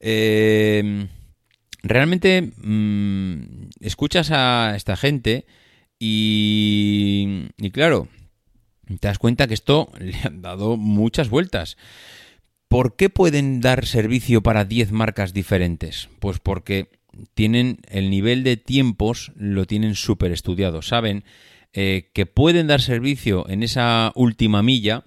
Eh, 0.00 1.06
realmente 1.82 2.52
mmm, 2.56 3.68
escuchas 3.80 4.30
a 4.32 4.74
esta 4.76 4.96
gente 4.96 5.46
y, 5.98 7.46
y 7.58 7.70
claro, 7.70 8.08
te 8.86 9.08
das 9.08 9.18
cuenta 9.18 9.46
que 9.46 9.54
esto 9.54 9.90
le 9.98 10.16
han 10.24 10.42
dado 10.42 10.76
muchas 10.76 11.28
vueltas. 11.28 11.76
¿Por 12.68 12.96
qué 12.96 13.08
pueden 13.08 13.60
dar 13.60 13.86
servicio 13.86 14.42
para 14.42 14.64
10 14.64 14.90
marcas 14.90 15.32
diferentes? 15.32 16.08
Pues 16.18 16.40
porque 16.40 16.90
tienen 17.34 17.78
el 17.88 18.10
nivel 18.10 18.42
de 18.42 18.56
tiempos, 18.56 19.32
lo 19.36 19.66
tienen 19.66 19.94
súper 19.94 20.32
estudiado. 20.32 20.82
Saben 20.82 21.24
eh, 21.74 22.10
que 22.14 22.24
pueden 22.24 22.68
dar 22.68 22.80
servicio 22.80 23.48
en 23.48 23.64
esa 23.64 24.12
última 24.14 24.62
milla, 24.62 25.04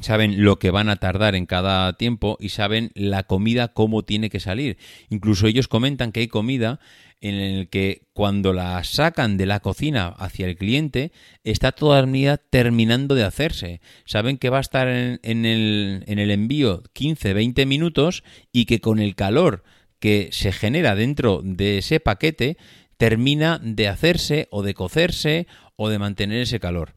saben 0.00 0.42
lo 0.42 0.58
que 0.58 0.72
van 0.72 0.88
a 0.88 0.96
tardar 0.96 1.36
en 1.36 1.46
cada 1.46 1.92
tiempo 1.96 2.36
y 2.40 2.48
saben 2.48 2.90
la 2.94 3.22
comida 3.22 3.68
cómo 3.68 4.02
tiene 4.02 4.28
que 4.28 4.40
salir. 4.40 4.78
Incluso 5.10 5.46
ellos 5.46 5.68
comentan 5.68 6.10
que 6.10 6.18
hay 6.18 6.26
comida 6.28 6.80
en 7.20 7.36
el 7.36 7.68
que 7.68 8.08
cuando 8.14 8.52
la 8.52 8.82
sacan 8.82 9.36
de 9.36 9.46
la 9.46 9.60
cocina 9.60 10.08
hacia 10.08 10.46
el 10.46 10.56
cliente 10.56 11.12
está 11.44 11.70
todavía 11.70 12.36
terminando 12.36 13.14
de 13.14 13.22
hacerse. 13.22 13.80
Saben 14.04 14.38
que 14.38 14.50
va 14.50 14.58
a 14.58 14.62
estar 14.62 14.88
en, 14.88 15.20
en, 15.22 15.46
el, 15.46 16.02
en 16.08 16.18
el 16.18 16.32
envío 16.32 16.82
15-20 16.94 17.64
minutos 17.64 18.24
y 18.50 18.64
que 18.64 18.80
con 18.80 18.98
el 18.98 19.14
calor 19.14 19.62
que 20.00 20.30
se 20.32 20.50
genera 20.50 20.96
dentro 20.96 21.42
de 21.44 21.78
ese 21.78 22.00
paquete 22.00 22.56
termina 22.96 23.60
de 23.62 23.86
hacerse 23.86 24.48
o 24.50 24.62
de 24.62 24.74
cocerse 24.74 25.46
o 25.82 25.88
de 25.88 25.98
mantener 25.98 26.42
ese 26.42 26.60
calor. 26.60 26.94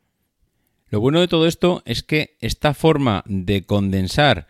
Lo 0.89 0.99
bueno 0.99 1.19
de 1.19 1.27
todo 1.27 1.47
esto 1.47 1.81
es 1.85 2.03
que 2.03 2.37
esta 2.39 2.75
forma 2.75 3.23
de 3.25 3.65
condensar 3.65 4.47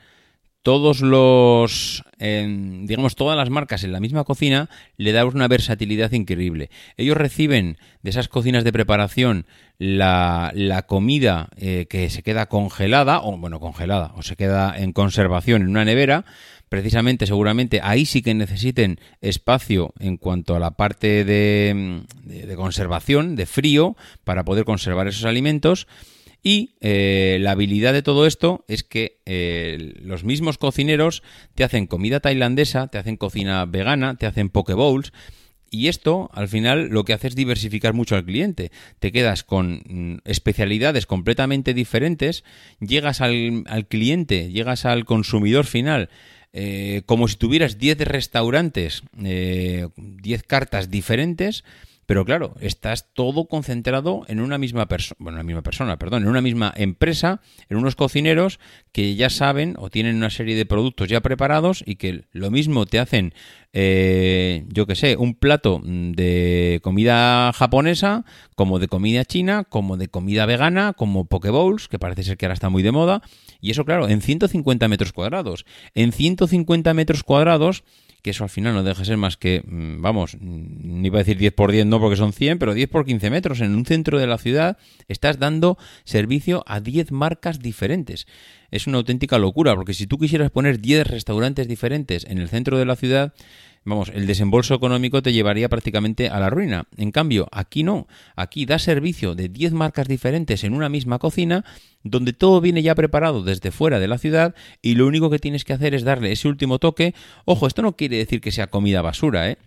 todos 0.66 1.02
los, 1.02 2.04
eh, 2.18 2.44
digamos, 2.86 3.16
todas 3.16 3.38
las 3.38 3.52
marcas 3.52 3.84
en 3.84 3.92
la 3.92 4.00
misma 4.00 4.24
cocina 4.24 4.68
le 4.98 5.12
da 5.12 5.24
una 5.24 5.48
versatilidad 5.48 6.12
increíble. 6.14 6.72
Ellos 6.98 7.16
reciben 7.16 7.78
de 8.02 8.10
esas 8.10 8.30
cocinas 8.30 8.64
de 8.64 8.74
preparación 8.74 9.46
la, 9.78 10.52
la 10.56 10.88
comida 10.88 11.50
eh, 11.56 11.86
que 11.88 12.10
se 12.10 12.24
queda 12.24 12.48
congelada, 12.48 13.22
o 13.22 13.38
bueno, 13.38 13.60
congelada, 13.60 14.14
o 14.16 14.24
se 14.24 14.36
queda 14.36 14.76
en 14.76 14.92
conservación 14.92 15.62
en 15.62 15.68
una 15.70 15.86
nevera, 15.86 16.26
precisamente, 16.68 17.28
seguramente, 17.28 17.80
ahí 17.84 18.08
sí 18.08 18.24
que 18.24 18.34
necesiten 18.34 19.00
espacio 19.22 19.94
en 20.00 20.18
cuanto 20.18 20.56
a 20.56 20.60
la 20.60 20.72
parte 20.72 21.26
de, 21.26 22.02
de 22.24 22.56
conservación, 22.56 23.36
de 23.36 23.46
frío, 23.46 23.96
para 24.24 24.44
poder 24.44 24.66
conservar 24.66 25.08
esos 25.08 25.26
alimentos. 25.26 25.86
Y 26.48 26.76
eh, 26.80 27.40
la 27.42 27.52
habilidad 27.52 27.92
de 27.92 28.04
todo 28.04 28.28
esto 28.28 28.66
es 28.68 28.84
que 28.84 29.20
eh, 29.26 29.96
los 30.04 30.24
mismos 30.24 30.60
cocineros 30.60 31.24
te 31.56 31.64
hacen 31.64 31.88
comida 31.88 32.20
tailandesa, 32.20 32.86
te 32.86 33.00
hacen 33.00 33.18
cocina 33.18 33.66
vegana, 33.66 34.16
te 34.16 34.28
hacen 34.28 34.50
poke 34.50 34.76
bowls. 34.76 35.12
Y 35.72 35.88
esto, 35.88 36.30
al 36.34 36.48
final, 36.48 36.90
lo 36.90 37.04
que 37.04 37.14
hace 37.14 37.30
es 37.30 37.36
diversificar 37.36 37.96
mucho 37.96 38.16
al 38.16 38.26
cliente. 38.26 38.72
Te 39.00 39.12
quedas 39.12 39.44
con 39.44 39.82
mm, 39.88 40.18
especialidades 40.24 41.08
completamente 41.08 41.74
diferentes, 41.74 42.44
llegas 42.80 43.22
al, 43.22 43.64
al 43.66 43.88
cliente, 43.88 44.52
llegas 44.52 44.86
al 44.86 45.06
consumidor 45.06 45.66
final 45.66 46.10
eh, 46.58 47.02
como 47.06 47.28
si 47.28 47.36
tuvieras 47.36 47.78
10 47.80 47.98
restaurantes, 48.08 49.04
10 49.12 49.26
eh, 49.26 49.90
cartas 50.48 50.90
diferentes, 50.90 51.66
pero 52.06 52.26
claro, 52.26 52.56
estás 52.60 53.14
todo 53.14 53.48
concentrado 53.48 54.24
en 54.28 54.40
una 54.40 54.58
misma 54.58 54.88
persona, 54.88 55.18
bueno, 55.20 55.38
una 55.38 55.44
misma 55.44 55.64
persona, 55.64 55.98
perdón, 55.98 56.24
en 56.24 56.30
una 56.30 56.42
misma 56.42 56.74
empresa, 56.76 57.42
en 57.70 57.78
unos 57.78 57.96
cocineros 57.96 58.60
que 58.92 59.16
ya 59.16 59.30
saben 59.30 59.76
o 59.78 59.90
tienen 59.90 60.16
una 60.16 60.30
serie 60.30 60.56
de 60.56 60.66
productos 60.66 61.10
ya 61.10 61.22
preparados 61.22 61.84
y 61.86 61.96
que 61.96 62.26
lo 62.32 62.52
mismo 62.52 62.86
te 62.86 63.00
hacen, 63.00 63.34
eh, 63.74 64.66
yo 64.70 64.86
que 64.86 64.96
sé, 64.96 65.18
un 65.18 65.34
plato 65.34 65.82
de 65.84 66.80
comida 66.84 67.52
japonesa, 67.54 68.24
como 68.56 68.80
de 68.80 68.88
comida 68.88 69.26
china, 69.26 69.64
como 69.64 69.98
de 69.98 70.08
comida 70.08 70.46
vegana, 70.46 70.94
como 70.94 71.26
poke 71.26 71.50
bowls, 71.50 71.88
que 71.88 72.00
parece 72.00 72.24
ser 72.24 72.38
que 72.38 72.46
ahora 72.46 72.54
está 72.54 72.70
muy 72.70 72.84
de 72.84 72.92
moda, 72.92 73.22
y 73.60 73.72
eso 73.72 73.84
claro, 73.84 74.08
en 74.08 74.22
150 74.22 74.88
metros 74.88 75.12
cuadrados. 75.12 75.66
En 75.96 76.12
150 76.12 76.94
metros 76.94 77.24
cuadrados 77.24 77.84
que 78.26 78.32
eso 78.32 78.44
al 78.44 78.50
final 78.50 78.74
no 78.74 78.82
deja 78.82 79.02
de 79.02 79.06
ser 79.06 79.18
más 79.18 79.38
que, 79.38 79.62
vamos, 79.68 80.36
ni 80.42 81.10
iba 81.10 81.20
a 81.20 81.22
decir 81.22 81.38
10 81.38 81.54
por 81.54 81.72
10, 81.72 81.86
no 81.86 82.00
porque 82.00 82.16
son 82.16 82.34
100, 82.34 82.58
pero 82.58 82.74
10 82.74 82.90
por 82.90 83.06
15 83.06 83.30
metros. 83.30 83.62
En 83.62 83.76
un 83.76 83.86
centro 83.86 84.18
de 84.18 84.26
la 84.26 84.40
ciudad 84.40 84.80
estás 85.08 85.38
dando 85.38 85.78
servicio 86.06 86.64
a 86.66 86.80
10 86.80 87.12
marcas 87.12 87.60
diferentes. 87.60 88.26
es 88.72 88.88
una 88.88 88.98
auténtica 88.98 89.38
locura, 89.38 89.76
porque 89.76 89.94
si 89.94 90.08
tú 90.08 90.18
quisieras 90.18 90.50
poner 90.50 90.82
10 90.82 91.06
restaurantes 91.06 91.68
diferentes 91.68 92.26
en 92.26 92.40
el 92.40 92.50
centro 92.50 92.80
de 92.80 92.86
la 92.86 92.96
ciudad, 92.96 93.36
vamos, 93.86 94.10
el 94.14 94.28
desembolso 94.28 94.74
económico 94.74 95.22
te 95.22 95.32
llevaría 95.32 95.70
prácticamente 95.70 96.28
a 96.28 96.40
la 96.40 96.50
ruina. 96.50 96.88
En 96.98 97.12
cambio, 97.12 97.48
aquí 97.52 97.84
no, 97.84 98.08
aquí 98.36 98.66
da 98.66 98.80
servicio 98.80 99.36
de 99.36 99.48
10 99.48 99.74
marcas 99.74 100.08
diferentes 100.08 100.64
en 100.64 100.74
una 100.74 100.90
misma 100.90 101.20
cocina, 101.20 101.64
donde 102.04 102.34
todo 102.34 102.60
viene 102.60 102.82
ya 102.82 102.96
preparado 102.96 103.44
desde 103.44 103.72
fuera 103.72 104.00
de 104.00 104.08
la 104.08 104.18
ciudad 104.18 104.56
y 104.82 104.96
lo 104.96 105.08
único 105.08 105.30
que 105.30 105.40
tienes 105.40 105.64
que 105.64 105.74
hacer 105.74 105.94
es 105.96 106.04
darle 106.04 106.32
ese 106.32 106.48
último 106.48 106.80
toque. 106.80 107.14
Ojo, 107.46 107.68
esto 107.68 107.82
no 107.82 107.96
quiere 107.96 108.18
decir 108.18 108.42
que 108.42 108.52
sea 108.52 108.68
comida 108.68 109.02
basura, 109.02 109.50
¿eh? 109.50 109.58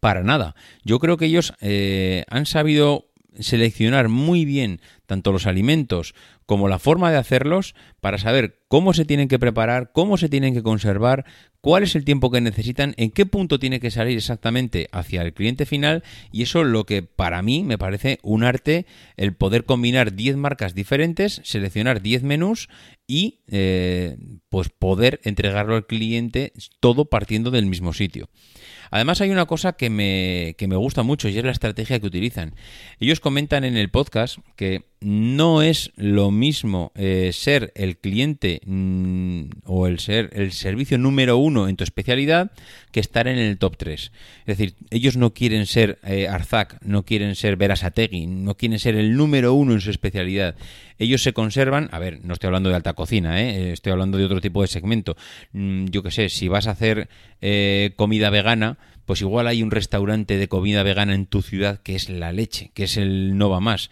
Para 0.00 0.22
nada. 0.22 0.54
Yo 0.82 0.98
creo 0.98 1.16
que 1.16 1.26
ellos 1.26 1.54
eh, 1.60 2.24
han 2.28 2.46
sabido 2.46 3.06
seleccionar 3.38 4.08
muy 4.08 4.44
bien 4.44 4.80
tanto 5.06 5.32
los 5.32 5.46
alimentos 5.46 6.14
como 6.46 6.68
la 6.68 6.78
forma 6.78 7.10
de 7.10 7.16
hacerlos 7.16 7.74
para 8.00 8.18
saber 8.18 8.60
cómo 8.68 8.92
se 8.92 9.04
tienen 9.04 9.28
que 9.28 9.38
preparar, 9.38 9.92
cómo 9.92 10.16
se 10.16 10.28
tienen 10.28 10.54
que 10.54 10.62
conservar, 10.62 11.24
cuál 11.60 11.82
es 11.82 11.94
el 11.94 12.04
tiempo 12.04 12.30
que 12.30 12.40
necesitan, 12.40 12.94
en 12.96 13.10
qué 13.10 13.24
punto 13.24 13.58
tiene 13.58 13.80
que 13.80 13.90
salir 13.90 14.18
exactamente 14.18 14.88
hacia 14.92 15.22
el 15.22 15.32
cliente 15.32 15.64
final 15.64 16.02
y 16.32 16.42
eso 16.42 16.64
lo 16.64 16.84
que 16.84 17.02
para 17.02 17.40
mí 17.40 17.62
me 17.62 17.78
parece 17.78 18.18
un 18.22 18.44
arte 18.44 18.84
el 19.16 19.34
poder 19.34 19.64
combinar 19.64 20.14
10 20.14 20.36
marcas 20.36 20.74
diferentes, 20.74 21.40
seleccionar 21.44 22.02
10 22.02 22.22
menús 22.24 22.68
y 23.06 23.40
eh, 23.48 24.16
pues 24.48 24.68
poder 24.70 25.20
entregarlo 25.24 25.76
al 25.76 25.86
cliente 25.86 26.52
todo 26.80 27.06
partiendo 27.06 27.50
del 27.50 27.66
mismo 27.66 27.92
sitio. 27.92 28.28
Además 28.90 29.20
hay 29.20 29.30
una 29.30 29.46
cosa 29.46 29.72
que 29.72 29.90
me, 29.90 30.54
que 30.58 30.68
me 30.68 30.76
gusta 30.76 31.02
mucho 31.02 31.28
y 31.28 31.38
es 31.38 31.44
la 31.44 31.50
estrategia 31.50 31.98
que 31.98 32.06
utilizan. 32.06 32.54
Ellos 33.00 33.20
comentan 33.20 33.64
en 33.64 33.76
el 33.76 33.90
podcast 33.90 34.38
que 34.56 34.84
no 35.04 35.60
es 35.60 35.92
lo 35.96 36.30
mismo 36.30 36.90
eh, 36.94 37.30
ser 37.34 37.72
el 37.74 37.98
cliente 37.98 38.62
mm, 38.64 39.42
o 39.66 39.86
el 39.86 39.98
ser 39.98 40.30
el 40.32 40.52
servicio 40.52 40.96
número 40.96 41.36
uno 41.36 41.68
en 41.68 41.76
tu 41.76 41.84
especialidad 41.84 42.52
que 42.90 43.00
estar 43.00 43.28
en 43.28 43.38
el 43.38 43.58
top 43.58 43.76
3. 43.76 44.12
Es 44.46 44.46
decir, 44.46 44.76
ellos 44.88 45.18
no 45.18 45.34
quieren 45.34 45.66
ser 45.66 45.98
eh, 46.04 46.26
Arzac, 46.26 46.78
no 46.82 47.04
quieren 47.04 47.34
ser 47.34 47.56
Verasategui, 47.56 48.26
no 48.26 48.56
quieren 48.56 48.78
ser 48.78 48.96
el 48.96 49.14
número 49.14 49.52
uno 49.52 49.74
en 49.74 49.82
su 49.82 49.90
especialidad. 49.90 50.56
Ellos 50.98 51.22
se 51.22 51.34
conservan, 51.34 51.90
a 51.92 51.98
ver, 51.98 52.24
no 52.24 52.32
estoy 52.32 52.46
hablando 52.46 52.70
de 52.70 52.76
alta 52.76 52.94
cocina, 52.94 53.42
¿eh? 53.42 53.72
estoy 53.72 53.92
hablando 53.92 54.16
de 54.16 54.24
otro 54.24 54.40
tipo 54.40 54.62
de 54.62 54.68
segmento. 54.68 55.18
Mm, 55.52 55.86
yo 55.86 56.02
qué 56.02 56.12
sé, 56.12 56.30
si 56.30 56.48
vas 56.48 56.66
a 56.66 56.70
hacer 56.70 57.10
eh, 57.42 57.92
comida 57.96 58.30
vegana, 58.30 58.78
pues 59.04 59.20
igual 59.20 59.48
hay 59.48 59.62
un 59.62 59.70
restaurante 59.70 60.38
de 60.38 60.48
comida 60.48 60.82
vegana 60.82 61.14
en 61.14 61.26
tu 61.26 61.42
ciudad 61.42 61.82
que 61.82 61.94
es 61.94 62.08
la 62.08 62.32
leche, 62.32 62.70
que 62.72 62.84
es 62.84 62.96
el 62.96 63.36
no 63.36 63.50
va 63.50 63.60
más 63.60 63.90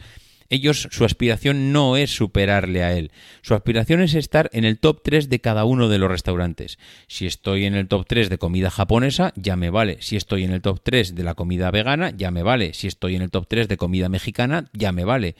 ellos, 0.52 0.87
su 0.90 1.06
aspiración 1.06 1.73
no 1.73 1.97
es 1.97 2.14
superarle 2.14 2.82
a 2.82 2.92
él. 2.92 3.11
Su 3.40 3.54
aspiración 3.54 4.02
es 4.02 4.14
estar 4.14 4.50
en 4.52 4.66
el 4.66 4.78
top 4.78 5.00
3 5.02 5.30
de 5.30 5.40
cada 5.40 5.64
uno 5.64 5.88
de 5.88 5.99
los 5.99 6.11
restaurantes. 6.11 6.78
Si 7.09 7.26
estoy 7.26 7.64
en 7.64 7.75
el 7.75 7.88
top 7.88 8.04
3 8.06 8.28
de 8.28 8.37
comida 8.37 8.71
japonesa, 8.71 9.32
ya 9.35 9.56
me 9.56 9.71
vale. 9.71 9.97
Si 10.00 10.16
estoy 10.16 10.44
en 10.44 10.52
el 10.52 10.61
top 10.61 10.80
3 10.82 11.14
de 11.14 11.25
la 11.25 11.35
comida 11.35 11.71
vegana, 11.71 12.12
ya 12.14 12.30
me 12.30 12.42
vale. 12.42 12.75
Si 12.75 12.87
estoy 12.87 13.16
en 13.16 13.23
el 13.23 13.30
top 13.30 13.47
3 13.49 13.66
de 13.66 13.78
comida 13.78 14.11
mexicana, 14.11 14.68
ya 14.75 14.92
me 14.92 15.06
vale. 15.06 15.37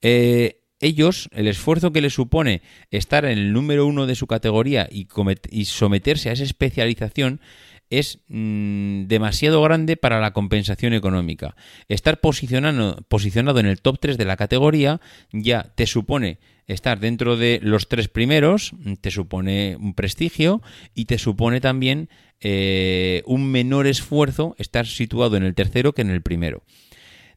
Eh, 0.00 0.60
ellos, 0.78 1.28
el 1.32 1.48
esfuerzo 1.48 1.90
que 1.90 2.00
les 2.00 2.14
supone 2.14 2.62
estar 2.92 3.24
en 3.24 3.38
el 3.38 3.52
número 3.52 3.84
uno 3.84 4.06
de 4.06 4.14
su 4.14 4.28
categoría 4.28 4.88
y, 4.88 5.08
y 5.50 5.64
someterse 5.64 6.30
a 6.30 6.34
esa 6.34 6.44
especialización, 6.44 7.40
es 7.90 8.20
mmm, 8.28 9.04
demasiado 9.06 9.62
grande 9.62 9.96
para 9.96 10.20
la 10.20 10.32
compensación 10.32 10.92
económica. 10.92 11.56
Estar 11.88 12.20
posicionado, 12.20 12.96
posicionado 13.08 13.60
en 13.60 13.66
el 13.66 13.80
top 13.80 13.98
3 14.00 14.18
de 14.18 14.24
la 14.24 14.36
categoría 14.36 15.00
ya 15.32 15.72
te 15.74 15.86
supone 15.86 16.38
estar 16.66 16.98
dentro 16.98 17.36
de 17.36 17.60
los 17.62 17.88
tres 17.88 18.08
primeros, 18.08 18.72
te 19.00 19.10
supone 19.10 19.76
un 19.78 19.94
prestigio 19.94 20.62
y 20.94 21.04
te 21.04 21.18
supone 21.18 21.60
también 21.60 22.08
eh, 22.40 23.22
un 23.26 23.50
menor 23.50 23.86
esfuerzo 23.86 24.54
estar 24.58 24.86
situado 24.86 25.36
en 25.36 25.44
el 25.44 25.54
tercero 25.54 25.92
que 25.92 26.02
en 26.02 26.10
el 26.10 26.22
primero. 26.22 26.62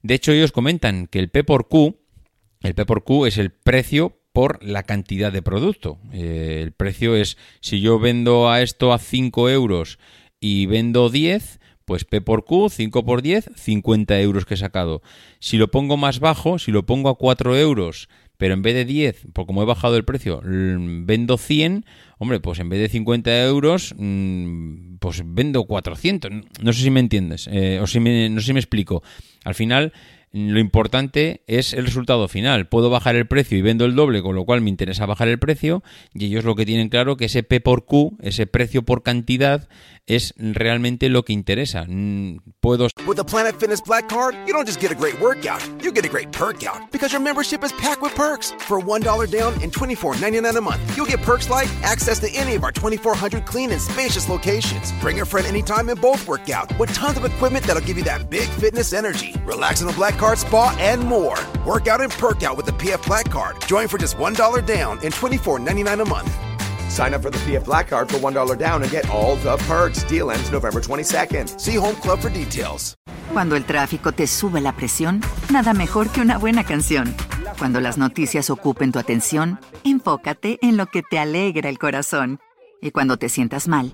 De 0.01 0.15
hecho, 0.15 0.31
ellos 0.31 0.51
comentan 0.51 1.07
que 1.07 1.19
el 1.19 1.29
P 1.29 1.43
por 1.43 1.67
Q, 1.67 1.97
el 2.61 2.73
P 2.73 2.85
por 2.85 3.03
Q 3.03 3.27
es 3.27 3.37
el 3.37 3.51
precio 3.51 4.17
por 4.33 4.63
la 4.63 4.83
cantidad 4.83 5.31
de 5.31 5.41
producto. 5.41 5.99
Eh, 6.13 6.61
el 6.63 6.71
precio 6.71 7.15
es, 7.15 7.37
si 7.59 7.81
yo 7.81 7.99
vendo 7.99 8.49
a 8.49 8.61
esto 8.61 8.93
a 8.93 8.99
5 8.99 9.49
euros 9.49 9.99
y 10.39 10.65
vendo 10.65 11.09
10, 11.09 11.59
pues 11.85 12.05
P 12.05 12.21
por 12.21 12.45
Q, 12.45 12.69
5 12.69 13.03
por 13.03 13.21
10, 13.21 13.51
50 13.55 14.19
euros 14.21 14.45
que 14.45 14.53
he 14.53 14.57
sacado. 14.57 15.01
Si 15.39 15.57
lo 15.57 15.71
pongo 15.71 15.97
más 15.97 16.19
bajo, 16.19 16.59
si 16.59 16.71
lo 16.71 16.85
pongo 16.85 17.09
a 17.09 17.17
4 17.17 17.57
euros, 17.57 18.09
pero 18.37 18.53
en 18.53 18.61
vez 18.61 18.73
de 18.73 18.85
10, 18.85 19.27
por 19.33 19.45
como 19.45 19.63
he 19.63 19.65
bajado 19.65 19.97
el 19.97 20.05
precio, 20.05 20.41
vendo 20.43 21.37
100, 21.37 21.85
hombre, 22.19 22.39
pues 22.39 22.59
en 22.59 22.69
vez 22.69 22.79
de 22.79 22.87
50 22.87 23.43
euros, 23.43 23.93
mm, 23.97 24.97
pues 24.99 25.23
vendo 25.25 25.65
400. 25.65 26.31
No 26.61 26.71
sé 26.71 26.83
si 26.83 26.89
me 26.89 27.01
entiendes, 27.01 27.49
eh, 27.51 27.79
o 27.81 27.87
si 27.87 27.99
me, 27.99 28.29
no 28.29 28.39
sé 28.39 28.47
si 28.47 28.53
me 28.53 28.59
explico. 28.61 29.03
Al 29.43 29.55
final, 29.55 29.91
lo 30.31 30.59
importante 30.59 31.41
es 31.47 31.73
el 31.73 31.85
resultado 31.85 32.27
final. 32.27 32.67
Puedo 32.67 32.89
bajar 32.89 33.15
el 33.15 33.25
precio 33.25 33.57
y 33.57 33.61
vendo 33.61 33.85
el 33.85 33.95
doble, 33.95 34.21
con 34.21 34.35
lo 34.35 34.45
cual 34.45 34.61
me 34.61 34.69
interesa 34.69 35.07
bajar 35.07 35.27
el 35.27 35.39
precio. 35.39 35.83
Y 36.13 36.25
ellos 36.25 36.45
lo 36.45 36.55
que 36.55 36.67
tienen 36.67 36.89
claro 36.89 37.17
que 37.17 37.25
ese 37.25 37.41
P 37.41 37.61
por 37.61 37.85
Q, 37.85 38.15
ese 38.21 38.45
precio 38.45 38.83
por 38.83 39.01
cantidad, 39.01 39.67
es 40.09 40.33
realmente 40.37 41.07
lo 41.07 41.23
que 41.23 41.33
interesa. 41.33 41.85
Mm, 41.87 42.39
Puedo 42.61 42.87
With 43.05 43.17
the 43.17 43.23
Planet 43.23 43.55
Fitness 43.55 43.81
Black 43.81 44.09
Card, 44.09 44.35
you 44.45 44.53
don't 44.53 44.65
just 44.65 44.79
get 44.79 44.91
a 44.91 44.95
great 44.95 45.19
workout, 45.21 45.61
you 45.83 45.91
get 45.91 46.03
a 46.03 46.09
great 46.09 46.31
perk 46.31 46.63
out. 46.65 46.91
Because 46.91 47.13
your 47.13 47.21
membership 47.21 47.63
is 47.63 47.71
packed 47.73 48.01
with 48.01 48.15
perks. 48.15 48.51
For 48.67 48.79
$1 48.81 49.29
down 49.29 49.53
and 49.61 49.71
$24.99 49.71 50.57
a 50.57 50.61
month, 50.61 50.97
you'll 50.97 51.05
get 51.05 51.21
perks 51.21 51.49
like 51.49 51.69
access 51.83 52.19
to 52.19 52.29
any 52.31 52.55
of 52.55 52.63
our 52.63 52.71
2,400 52.71 53.45
clean 53.45 53.71
and 53.71 53.81
spacious 53.81 54.27
locations. 54.27 54.91
Bring 54.99 55.21
a 55.21 55.25
friend 55.25 55.45
anytime 55.45 55.89
and 55.89 56.01
both 56.01 56.27
work 56.27 56.49
out 56.49 56.77
with 56.79 56.91
tons 56.93 57.17
of 57.17 57.25
equipment 57.25 57.65
that'll 57.65 57.83
give 57.85 57.97
you 57.97 58.03
that 58.05 58.29
big 58.29 58.49
fitness 58.49 58.93
energy. 58.93 59.35
Relax 59.45 59.81
in 59.81 59.87
the 59.87 59.93
Black 59.93 60.17
Card 60.17 60.39
Spa 60.39 60.75
and 60.79 61.03
more. 61.03 61.37
Work 61.65 61.87
out 61.87 62.01
and 62.01 62.11
perk 62.11 62.41
out 62.43 62.57
with 62.57 62.65
the 62.65 62.73
PF 62.73 63.05
Black 63.05 63.29
Card. 63.29 63.61
Join 63.67 63.87
for 63.87 63.99
just 63.99 64.17
$1 64.17 64.65
down 64.65 64.99
and 65.03 65.13
$24.99 65.13 66.01
a 66.01 66.05
month. 66.05 66.48
Sign 66.89 67.13
up 67.13 67.21
for 67.21 67.31
the 67.31 67.39
PF 67.39 67.65
Black 67.65 67.89
Card 67.89 68.09
for 68.09 68.17
$1 68.17 68.57
down 68.57 68.83
and 68.83 68.91
get 68.91 69.09
all 69.09 69.35
the 69.37 69.57
perks. 69.67 70.03
Deal 70.09 70.31
ends 70.31 70.51
November 70.51 70.81
22nd. 70.81 71.59
See 71.59 71.75
Home 71.77 71.95
Club 72.01 72.19
for 72.19 72.31
details. 72.31 72.95
Cuando 73.31 73.55
el 73.55 73.63
tráfico 73.63 74.11
te 74.11 74.25
sube 74.25 74.59
la 74.59 74.75
presión, 74.75 75.21
nada 75.51 75.73
mejor 75.73 76.09
que 76.09 76.21
una 76.21 76.39
buena 76.39 76.63
canción. 76.63 77.15
Cuando 77.59 77.79
las 77.79 77.97
noticias 77.97 78.49
ocupen 78.49 78.91
tu 78.91 78.97
atención, 78.97 79.59
enfócate 79.83 80.57
en 80.61 80.77
lo 80.77 80.87
que 80.87 81.03
te 81.03 81.19
alegra 81.19 81.69
el 81.69 81.77
corazón. 81.77 82.39
Y 82.81 82.91
cuando 82.91 83.17
te 83.17 83.29
sientas 83.29 83.67
mal, 83.67 83.93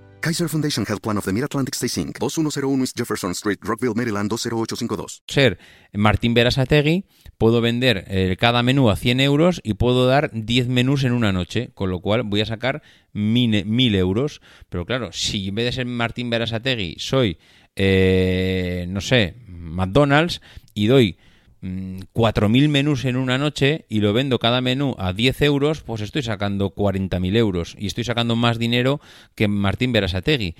Kaiser 0.21 0.47
Foundation 0.47 0.85
Health 0.87 1.01
Plan 1.01 1.17
of 1.17 1.25
the 1.25 1.33
Mid-Atlantic 1.33 1.73
Stay 1.75 1.87
Inc. 2.03 2.19
2101 2.19 2.81
East 2.81 2.97
Jefferson 2.97 3.33
Street, 3.33 3.59
Rockville, 3.61 3.95
Maryland 3.95 4.29
20852. 4.29 5.23
ser 5.27 5.57
Martín 5.93 6.35
Berasategui, 6.35 7.05
puedo 7.39 7.59
vender 7.59 8.05
eh, 8.07 8.37
cada 8.39 8.61
menú 8.61 8.91
a 8.91 8.95
100 8.95 9.19
euros 9.19 9.61
y 9.63 9.73
puedo 9.73 10.05
dar 10.05 10.29
10 10.33 10.67
menús 10.67 11.03
en 11.03 11.13
una 11.13 11.31
noche, 11.31 11.71
con 11.73 11.89
lo 11.89 11.99
cual 11.99 12.21
voy 12.23 12.41
a 12.41 12.45
sacar 12.45 12.83
1000 13.13 13.95
euros. 13.95 14.41
Pero 14.69 14.85
claro, 14.85 15.11
si 15.11 15.47
en 15.47 15.55
vez 15.55 15.65
de 15.65 15.71
ser 15.71 15.85
Martín 15.87 16.29
Berasategui 16.29 16.97
soy, 16.99 17.39
eh, 17.75 18.85
no 18.89 19.01
sé, 19.01 19.35
McDonald's 19.47 20.41
y 20.75 20.85
doy 20.85 21.17
4.000 21.61 22.69
menús 22.69 23.05
en 23.05 23.15
una 23.15 23.37
noche 23.37 23.85
y 23.87 23.99
lo 23.99 24.13
vendo 24.13 24.39
cada 24.39 24.61
menú 24.61 24.95
a 24.97 25.13
10 25.13 25.41
euros, 25.43 25.81
pues 25.81 26.01
estoy 26.01 26.23
sacando 26.23 26.73
40.000 26.73 27.37
euros 27.37 27.75
y 27.77 27.87
estoy 27.87 28.03
sacando 28.03 28.35
más 28.35 28.57
dinero 28.57 28.99
que 29.35 29.47
Martín 29.47 29.91
Berasategui. 29.91 30.55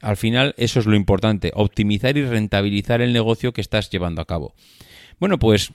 Al 0.00 0.16
final 0.16 0.54
eso 0.58 0.80
es 0.80 0.86
lo 0.86 0.96
importante, 0.96 1.52
optimizar 1.54 2.16
y 2.16 2.24
rentabilizar 2.24 3.00
el 3.00 3.12
negocio 3.12 3.52
que 3.52 3.60
estás 3.60 3.88
llevando 3.88 4.20
a 4.20 4.26
cabo. 4.26 4.54
Bueno, 5.18 5.38
pues 5.38 5.72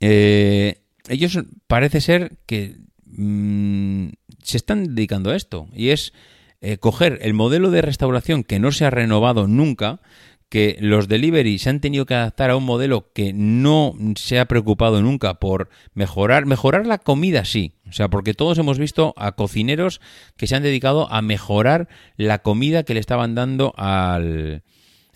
eh, 0.00 0.82
ellos 1.08 1.38
parece 1.66 2.00
ser 2.00 2.38
que 2.46 2.76
mm, 3.04 4.08
se 4.42 4.56
están 4.56 4.94
dedicando 4.94 5.30
a 5.30 5.36
esto 5.36 5.68
y 5.74 5.90
es 5.90 6.12
eh, 6.60 6.78
coger 6.78 7.18
el 7.22 7.34
modelo 7.34 7.70
de 7.70 7.82
restauración 7.82 8.42
que 8.42 8.58
no 8.58 8.72
se 8.72 8.86
ha 8.86 8.90
renovado 8.90 9.46
nunca, 9.46 10.00
que 10.48 10.76
los 10.80 11.08
delivery 11.08 11.58
se 11.58 11.70
han 11.70 11.80
tenido 11.80 12.06
que 12.06 12.14
adaptar 12.14 12.50
a 12.50 12.56
un 12.56 12.64
modelo 12.64 13.12
que 13.12 13.32
no 13.32 13.94
se 14.16 14.38
ha 14.38 14.46
preocupado 14.46 15.02
nunca 15.02 15.34
por 15.34 15.68
mejorar, 15.94 16.46
mejorar 16.46 16.86
la 16.86 16.98
comida 16.98 17.44
sí, 17.44 17.72
o 17.88 17.92
sea, 17.92 18.08
porque 18.08 18.34
todos 18.34 18.58
hemos 18.58 18.78
visto 18.78 19.14
a 19.16 19.32
cocineros 19.32 20.00
que 20.36 20.46
se 20.46 20.54
han 20.54 20.62
dedicado 20.62 21.12
a 21.12 21.20
mejorar 21.22 21.88
la 22.16 22.38
comida 22.38 22.84
que 22.84 22.94
le 22.94 23.00
estaban 23.00 23.34
dando 23.34 23.74
al, 23.76 24.62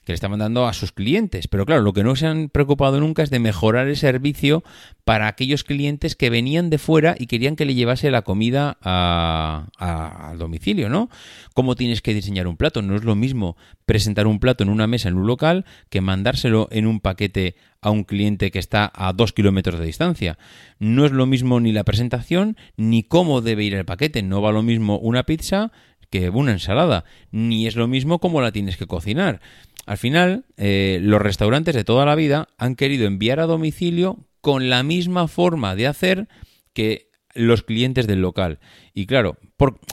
que 0.04 0.12
le 0.12 0.14
estaban 0.14 0.38
dando 0.38 0.66
a 0.66 0.72
sus 0.72 0.92
clientes. 0.92 1.46
Pero 1.48 1.66
claro, 1.66 1.82
lo 1.82 1.92
que 1.92 2.02
no 2.02 2.16
se 2.16 2.26
han 2.26 2.48
preocupado 2.48 3.00
nunca 3.00 3.22
es 3.22 3.30
de 3.30 3.38
mejorar 3.38 3.86
el 3.88 3.96
servicio 3.96 4.62
para 5.04 5.26
aquellos 5.28 5.62
clientes 5.64 6.16
que 6.16 6.30
venían 6.30 6.70
de 6.70 6.78
fuera 6.78 7.14
y 7.18 7.26
querían 7.26 7.54
que 7.56 7.64
le 7.64 7.74
llevase 7.74 8.10
la 8.10 8.22
comida 8.22 8.78
a- 8.82 9.66
a- 9.78 10.30
al 10.30 10.38
domicilio, 10.38 10.88
¿no? 10.88 11.10
¿Cómo 11.54 11.76
tienes 11.76 12.00
que 12.02 12.14
diseñar 12.14 12.46
un 12.46 12.56
plato? 12.56 12.80
No 12.82 12.96
es 12.96 13.04
lo 13.04 13.14
mismo 13.14 13.56
presentar 13.86 14.26
un 14.26 14.38
plato 14.40 14.62
en 14.64 14.70
una 14.70 14.86
mesa 14.86 15.08
en 15.08 15.16
un 15.16 15.26
local 15.26 15.64
que 15.90 16.00
mandárselo 16.00 16.68
en 16.70 16.86
un 16.86 17.00
paquete 17.00 17.56
a 17.82 17.90
un 17.90 18.04
cliente 18.04 18.50
que 18.50 18.58
está 18.58 18.90
a 18.94 19.12
dos 19.12 19.32
kilómetros 19.32 19.78
de 19.80 19.86
distancia. 19.86 20.38
No 20.78 21.04
es 21.06 21.12
lo 21.12 21.26
mismo 21.26 21.60
ni 21.60 21.72
la 21.72 21.84
presentación 21.84 22.56
ni 22.76 23.02
cómo 23.02 23.40
debe 23.40 23.64
ir 23.64 23.74
el 23.74 23.84
paquete. 23.84 24.22
No 24.22 24.40
va 24.42 24.52
lo 24.52 24.62
mismo 24.62 24.98
una 24.98 25.24
pizza 25.24 25.72
que 26.10 26.28
una 26.28 26.50
ensalada, 26.50 27.04
ni 27.30 27.68
es 27.68 27.76
lo 27.76 27.86
mismo 27.86 28.18
cómo 28.18 28.40
la 28.40 28.50
tienes 28.50 28.76
que 28.76 28.86
cocinar. 28.86 29.40
Al 29.86 29.98
final, 29.98 30.44
eh, 30.56 30.98
los 31.02 31.20
restaurantes 31.20 31.74
de 31.74 31.84
toda 31.84 32.04
la 32.04 32.14
vida 32.14 32.48
han 32.58 32.76
querido 32.76 33.06
enviar 33.06 33.40
a 33.40 33.46
domicilio 33.46 34.26
con 34.40 34.70
la 34.70 34.82
misma 34.82 35.28
forma 35.28 35.74
de 35.74 35.86
hacer 35.86 36.28
que 36.72 37.10
los 37.34 37.62
clientes 37.62 38.06
del 38.06 38.20
local. 38.20 38.58
Y 38.94 39.06
claro, 39.06 39.36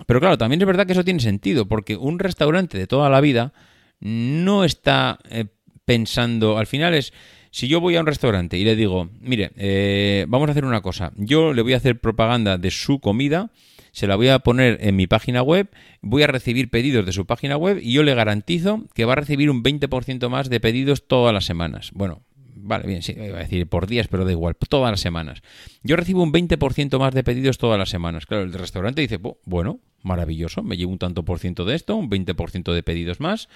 pero 0.05 0.19
claro, 0.19 0.37
también 0.37 0.61
es 0.61 0.67
verdad 0.67 0.85
que 0.85 0.93
eso 0.93 1.03
tiene 1.03 1.19
sentido, 1.19 1.67
porque 1.67 1.95
un 1.95 2.19
restaurante 2.19 2.77
de 2.77 2.87
toda 2.87 3.09
la 3.09 3.21
vida 3.21 3.53
no 3.99 4.63
está 4.63 5.19
eh, 5.29 5.45
pensando, 5.85 6.57
al 6.57 6.67
final 6.67 6.93
es, 6.93 7.13
si 7.51 7.67
yo 7.67 7.79
voy 7.79 7.95
a 7.95 8.01
un 8.01 8.07
restaurante 8.07 8.57
y 8.57 8.63
le 8.63 8.75
digo, 8.75 9.09
mire, 9.19 9.51
eh, 9.55 10.25
vamos 10.27 10.47
a 10.47 10.51
hacer 10.51 10.65
una 10.65 10.81
cosa, 10.81 11.11
yo 11.15 11.53
le 11.53 11.61
voy 11.61 11.73
a 11.73 11.77
hacer 11.77 11.99
propaganda 11.99 12.57
de 12.57 12.71
su 12.71 12.99
comida, 12.99 13.51
se 13.97 14.05
la 14.05 14.15
voy 14.15 14.27
a 14.27 14.37
poner 14.37 14.77
en 14.81 14.95
mi 14.95 15.07
página 15.07 15.41
web, 15.41 15.69
voy 16.01 16.21
a 16.21 16.27
recibir 16.27 16.69
pedidos 16.69 17.03
de 17.03 17.11
su 17.13 17.25
página 17.25 17.57
web 17.57 17.79
y 17.81 17.93
yo 17.93 18.03
le 18.03 18.13
garantizo 18.13 18.83
que 18.93 19.05
va 19.05 19.13
a 19.13 19.15
recibir 19.15 19.49
un 19.49 19.63
20% 19.63 20.29
más 20.29 20.51
de 20.51 20.59
pedidos 20.59 21.07
todas 21.07 21.33
las 21.33 21.45
semanas. 21.45 21.89
Bueno, 21.95 22.21
vale, 22.55 22.85
bien, 22.85 23.01
sí, 23.01 23.13
iba 23.13 23.37
a 23.37 23.41
decir 23.41 23.65
por 23.65 23.87
días, 23.87 24.07
pero 24.07 24.23
da 24.23 24.31
igual, 24.31 24.55
todas 24.69 24.91
las 24.91 24.99
semanas. 24.99 25.41
Yo 25.81 25.95
recibo 25.95 26.21
un 26.21 26.31
20% 26.31 26.99
más 26.99 27.11
de 27.15 27.23
pedidos 27.23 27.57
todas 27.57 27.79
las 27.79 27.89
semanas. 27.89 28.27
Claro, 28.27 28.43
el 28.43 28.53
restaurante 28.53 29.01
dice, 29.01 29.19
"Bu- 29.19 29.37
bueno, 29.45 29.79
maravilloso, 30.03 30.61
me 30.61 30.77
llevo 30.77 30.91
un 30.91 30.99
tanto 30.99 31.25
por 31.25 31.39
ciento 31.39 31.65
de 31.65 31.73
esto, 31.73 31.95
un 31.95 32.07
20% 32.07 32.73
de 32.73 32.83
pedidos 32.83 33.19
más, 33.19 33.49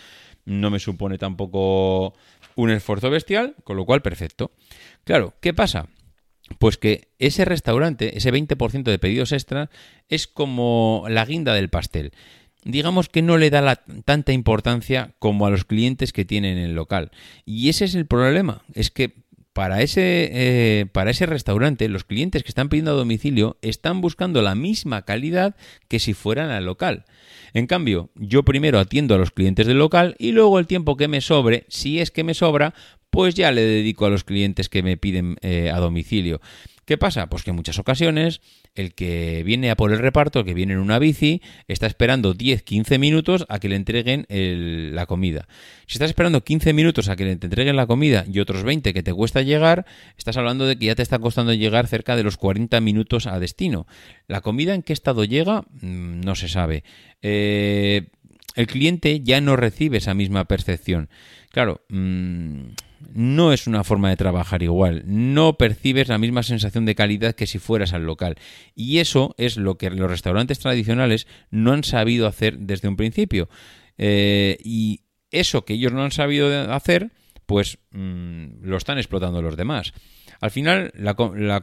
no 0.46 0.72
me 0.72 0.80
supone 0.80 1.20
tampoco 1.20 2.16
un 2.56 2.72
esfuerzo 2.72 3.12
bestial, 3.12 3.54
con 3.64 3.78
lo 3.78 3.86
cual 3.86 4.02
perfecto. 4.02 4.50
Claro, 5.04 5.36
¿qué 5.40 5.54
pasa? 5.54 5.88
Pues 6.60 6.78
que 6.78 7.10
ese 7.20 7.46
restaurante, 7.46 8.18
ese 8.18 8.32
20% 8.32 8.84
de 8.84 9.00
pedidos 9.00 9.32
extra, 9.32 9.70
es 10.10 10.28
como 10.28 11.06
la 11.10 11.26
guinda 11.26 11.54
del 11.54 11.70
pastel. 11.70 12.12
Digamos 12.64 13.10
que 13.10 13.22
no 13.22 13.38
le 13.38 13.50
da 13.50 13.62
la, 13.62 13.78
tanta 14.06 14.34
importancia 14.34 15.16
como 15.18 15.48
a 15.48 15.50
los 15.50 15.66
clientes 15.66 16.14
que 16.14 16.26
tienen 16.26 16.58
en 16.58 16.66
el 16.66 16.76
local. 16.76 17.12
Y 17.46 17.70
ese 17.70 17.86
es 17.86 17.96
el 17.96 18.06
problema. 18.06 18.64
Es 18.74 18.92
que 18.92 19.21
para 19.54 19.82
ese, 19.82 20.30
eh, 20.32 20.86
para 20.92 21.12
ese 21.12 21.26
restaurante, 21.26 21.90
los 21.90 22.04
clientes 22.04 22.44
que 22.44 22.50
están 22.50 22.70
pidiendo 22.70 22.92
a 22.92 22.96
domicilio 22.96 23.58
están 23.62 24.00
buscando 24.00 24.42
la 24.42 24.56
misma 24.56 25.04
calidad 25.04 25.56
que 25.88 26.00
si 26.00 26.14
fueran 26.14 26.52
al 26.52 26.66
local. 26.66 27.06
En 27.54 27.68
cambio, 27.68 28.10
yo 28.16 28.44
primero 28.44 28.80
atiendo 28.80 29.14
a 29.14 29.18
los 29.18 29.32
clientes 29.32 29.68
del 29.68 29.78
local 29.78 30.16
y 30.20 30.32
luego 30.32 30.58
el 30.58 30.68
tiempo 30.68 30.96
que 30.96 31.10
me 31.10 31.20
sobre, 31.20 31.66
si 31.68 32.00
es 32.00 32.12
que 32.12 32.24
me 32.24 32.34
sobra, 32.34 32.74
pues 33.10 33.36
ya 33.36 33.52
le 33.52 33.62
dedico 33.62 34.06
a 34.06 34.10
los 34.10 34.24
clientes 34.24 34.70
que 34.70 34.84
me 34.84 34.96
piden 34.96 35.36
eh, 35.42 35.70
a 35.70 35.80
domicilio. 35.80 36.40
¿Qué 36.92 36.98
pasa? 36.98 37.28
Pues 37.28 37.44
que 37.44 37.52
en 37.52 37.56
muchas 37.56 37.80
ocasiones 37.80 38.42
el 38.76 38.94
que 38.94 39.44
viene 39.46 39.72
a 39.72 39.78
por 39.78 39.94
el 39.94 40.00
reparto, 40.00 40.40
el 40.40 40.46
que 40.46 40.54
viene 40.54 40.74
en 40.74 40.80
una 40.80 41.00
bici, 41.00 41.42
está 41.70 41.88
esperando 41.88 42.36
10-15 42.36 43.00
minutos 43.00 43.46
a 43.48 43.60
que 43.60 43.70
le 43.70 43.78
entreguen 43.78 44.26
la 44.28 45.06
comida. 45.06 45.48
Si 45.88 45.94
estás 45.94 46.10
esperando 46.10 46.44
15 46.44 46.74
minutos 46.74 47.08
a 47.08 47.16
que 47.16 47.24
le 47.24 47.32
entreguen 47.32 47.78
la 47.78 47.88
comida 47.88 48.26
y 48.30 48.42
otros 48.42 48.66
20 48.66 48.94
que 48.94 49.04
te 49.04 49.14
cuesta 49.14 49.42
llegar, 49.42 49.86
estás 50.18 50.36
hablando 50.36 50.66
de 50.66 50.78
que 50.78 50.88
ya 50.88 50.96
te 50.96 51.02
está 51.02 51.18
costando 51.18 51.54
llegar 51.54 51.88
cerca 51.88 52.18
de 52.18 52.24
los 52.24 52.36
40 52.36 52.82
minutos 52.82 53.26
a 53.26 53.40
destino. 53.40 53.88
¿La 54.28 54.42
comida 54.42 54.74
en 54.74 54.84
qué 54.84 54.92
estado 54.92 55.24
llega? 55.24 55.62
Mm, 55.80 56.20
No 56.20 56.36
se 56.36 56.50
sabe. 56.50 56.84
Eh, 57.22 58.10
el 58.58 58.68
cliente 58.68 59.22
ya 59.22 59.40
no 59.40 59.56
recibe 59.56 60.00
esa 60.00 60.14
misma 60.14 60.44
percepción. 60.44 61.08
Claro, 61.52 61.86
mm, 61.88 62.64
no 63.14 63.54
es 63.54 63.68
una 63.68 63.84
forma 63.84 64.10
de 64.10 64.18
trabajar 64.18 64.64
igual. 64.64 65.04
No 65.06 65.58
percibes 65.58 66.08
la 66.08 66.18
misma 66.18 66.44
sensación 66.44 66.86
de 66.86 66.96
calidad 66.96 67.36
que 67.36 67.48
si 67.48 67.60
fueras 67.60 67.94
al 67.94 68.06
local. 68.06 68.36
Y 68.76 69.00
eso 69.00 69.36
es 69.38 69.58
lo 69.58 69.78
que 69.78 69.90
los 69.90 70.10
restaurantes 70.10 70.60
tradicionales 70.60 71.28
no 71.50 71.74
han 71.74 71.84
sabido 71.84 72.28
hacer 72.28 72.60
desde 72.60 72.88
un 72.88 72.98
principio. 72.98 73.50
Eh, 73.98 74.58
y 74.64 75.02
eso 75.32 75.66
que 75.66 75.74
ellos 75.74 75.94
no 75.94 76.04
han 76.04 76.12
sabido 76.12 76.72
hacer, 76.72 77.12
pues 77.46 77.80
mm, 77.92 78.64
lo 78.64 78.78
están 78.78 78.98
explotando 78.98 79.42
los 79.42 79.58
demás. 79.58 79.94
Al 80.40 80.50
final, 80.50 80.92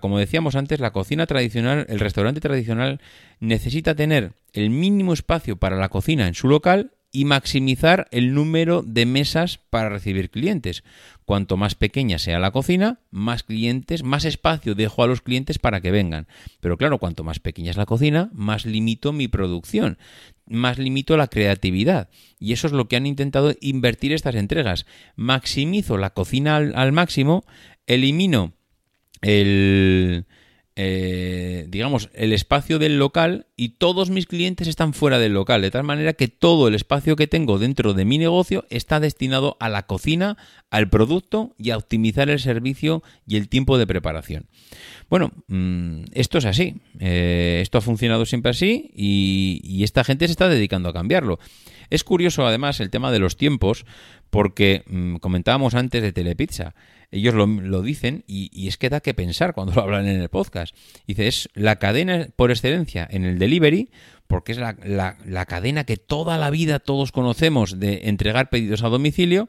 como 0.00 0.18
decíamos 0.18 0.54
antes, 0.54 0.78
la 0.78 0.92
cocina 0.92 1.26
tradicional, 1.26 1.84
el 1.88 1.98
restaurante 1.98 2.40
tradicional, 2.40 3.00
necesita 3.40 3.96
tener 3.96 4.34
el 4.52 4.70
mínimo 4.70 5.12
espacio 5.12 5.56
para 5.56 5.76
la 5.76 5.88
cocina 5.88 6.28
en 6.28 6.34
su 6.34 6.46
local 6.46 6.92
y 7.10 7.24
maximizar 7.24 8.06
el 8.10 8.34
número 8.34 8.82
de 8.82 9.06
mesas 9.06 9.58
para 9.70 9.88
recibir 9.88 10.30
clientes. 10.30 10.84
Cuanto 11.24 11.56
más 11.56 11.74
pequeña 11.74 12.18
sea 12.18 12.38
la 12.38 12.50
cocina, 12.50 13.00
más 13.10 13.42
clientes, 13.42 14.02
más 14.02 14.24
espacio 14.24 14.74
dejo 14.74 15.02
a 15.02 15.06
los 15.06 15.20
clientes 15.20 15.58
para 15.58 15.80
que 15.80 15.90
vengan. 15.90 16.26
Pero 16.60 16.76
claro, 16.76 16.98
cuanto 16.98 17.24
más 17.24 17.38
pequeña 17.38 17.70
es 17.70 17.76
la 17.76 17.86
cocina, 17.86 18.30
más 18.32 18.66
limito 18.66 19.12
mi 19.12 19.28
producción, 19.28 19.98
más 20.46 20.78
limito 20.78 21.16
la 21.16 21.28
creatividad. 21.28 22.08
Y 22.38 22.52
eso 22.52 22.66
es 22.66 22.72
lo 22.72 22.88
que 22.88 22.96
han 22.96 23.06
intentado 23.06 23.54
invertir 23.60 24.12
estas 24.12 24.34
entregas. 24.34 24.86
Maximizo 25.16 25.96
la 25.98 26.10
cocina 26.10 26.56
al, 26.56 26.72
al 26.76 26.92
máximo, 26.92 27.44
elimino 27.86 28.52
el 29.20 30.26
eh, 30.80 31.66
digamos 31.70 32.08
el 32.14 32.32
espacio 32.32 32.78
del 32.78 33.00
local 33.00 33.48
y 33.56 33.70
todos 33.70 34.10
mis 34.10 34.26
clientes 34.26 34.68
están 34.68 34.94
fuera 34.94 35.18
del 35.18 35.32
local. 35.34 35.60
De 35.60 35.72
tal 35.72 35.82
manera 35.82 36.12
que 36.12 36.28
todo 36.28 36.68
el 36.68 36.76
espacio 36.76 37.16
que 37.16 37.26
tengo 37.26 37.58
dentro 37.58 37.94
de 37.94 38.04
mi 38.04 38.16
negocio 38.16 38.64
está 38.70 39.00
destinado 39.00 39.56
a 39.58 39.70
la 39.70 39.86
cocina 39.86 40.36
al 40.70 40.88
producto 40.88 41.52
y 41.58 41.70
a 41.70 41.78
optimizar 41.78 42.30
el 42.30 42.38
servicio 42.38 43.02
y 43.26 43.38
el 43.38 43.48
tiempo 43.48 43.76
de 43.76 43.88
preparación. 43.88 44.46
Bueno 45.10 45.32
mm, 45.48 46.04
esto 46.12 46.38
es 46.38 46.44
así. 46.44 46.76
Eh, 47.00 47.58
esto 47.60 47.78
ha 47.78 47.80
funcionado 47.80 48.24
siempre 48.24 48.50
así 48.50 48.92
y, 48.94 49.60
y 49.64 49.82
esta 49.82 50.04
gente 50.04 50.28
se 50.28 50.32
está 50.32 50.48
dedicando 50.48 50.90
a 50.90 50.92
cambiarlo. 50.92 51.40
Es 51.90 52.04
curioso 52.04 52.46
además 52.46 52.78
el 52.78 52.90
tema 52.90 53.10
de 53.10 53.18
los 53.18 53.36
tiempos 53.36 53.84
porque 54.30 54.84
mm, 54.86 55.16
comentábamos 55.16 55.74
antes 55.74 56.02
de 56.02 56.12
Telepizza. 56.12 56.76
Ellos 57.10 57.34
lo, 57.34 57.46
lo 57.46 57.82
dicen 57.82 58.24
y, 58.26 58.68
es 58.68 58.76
que 58.76 58.90
da 58.90 59.00
que 59.00 59.14
pensar 59.14 59.54
cuando 59.54 59.72
lo 59.74 59.82
hablan 59.82 60.06
en 60.06 60.20
el 60.20 60.28
podcast. 60.28 60.74
Dice, 61.06 61.26
es 61.26 61.48
la 61.54 61.76
cadena 61.76 62.28
por 62.36 62.50
excelencia 62.50 63.08
en 63.10 63.24
el 63.24 63.38
delivery, 63.38 63.90
porque 64.26 64.52
es 64.52 64.58
la, 64.58 64.76
la- 64.84 65.16
la 65.24 65.46
cadena 65.46 65.84
que 65.84 65.96
toda 65.96 66.36
la 66.36 66.50
vida 66.50 66.78
todos 66.80 67.12
conocemos 67.12 67.80
de 67.80 68.02
entregar 68.04 68.50
pedidos 68.50 68.82
a 68.82 68.88
domicilio. 68.88 69.48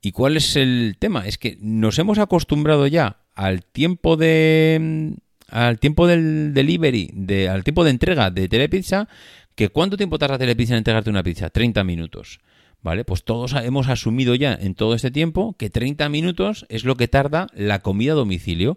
¿Y 0.00 0.12
cuál 0.12 0.36
es 0.36 0.56
el 0.56 0.96
tema? 0.98 1.26
Es 1.26 1.38
que 1.38 1.58
nos 1.60 1.98
hemos 1.98 2.18
acostumbrado 2.18 2.86
ya 2.86 3.18
al 3.34 3.64
tiempo 3.64 4.16
de 4.16 5.14
al 5.48 5.78
tiempo 5.78 6.06
del 6.06 6.54
delivery, 6.54 7.10
de, 7.12 7.48
al 7.48 7.62
tiempo 7.62 7.84
de 7.84 7.90
entrega 7.90 8.30
de 8.30 8.48
Telepizza, 8.48 9.06
que 9.54 9.68
¿cuánto 9.68 9.96
tiempo 9.98 10.18
tarda 10.18 10.38
Telepizza 10.38 10.72
en 10.74 10.78
entregarte 10.78 11.10
una 11.10 11.22
pizza? 11.22 11.50
30 11.50 11.84
minutos. 11.84 12.40
¿Vale? 12.82 13.04
Pues 13.04 13.22
todos 13.22 13.54
hemos 13.54 13.88
asumido 13.88 14.34
ya 14.34 14.54
en 14.54 14.74
todo 14.74 14.94
este 14.94 15.10
tiempo 15.10 15.54
que 15.56 15.70
30 15.70 16.08
minutos 16.08 16.66
es 16.68 16.84
lo 16.84 16.96
que 16.96 17.08
tarda 17.08 17.46
la 17.54 17.80
comida 17.80 18.12
a 18.12 18.16
domicilio. 18.16 18.76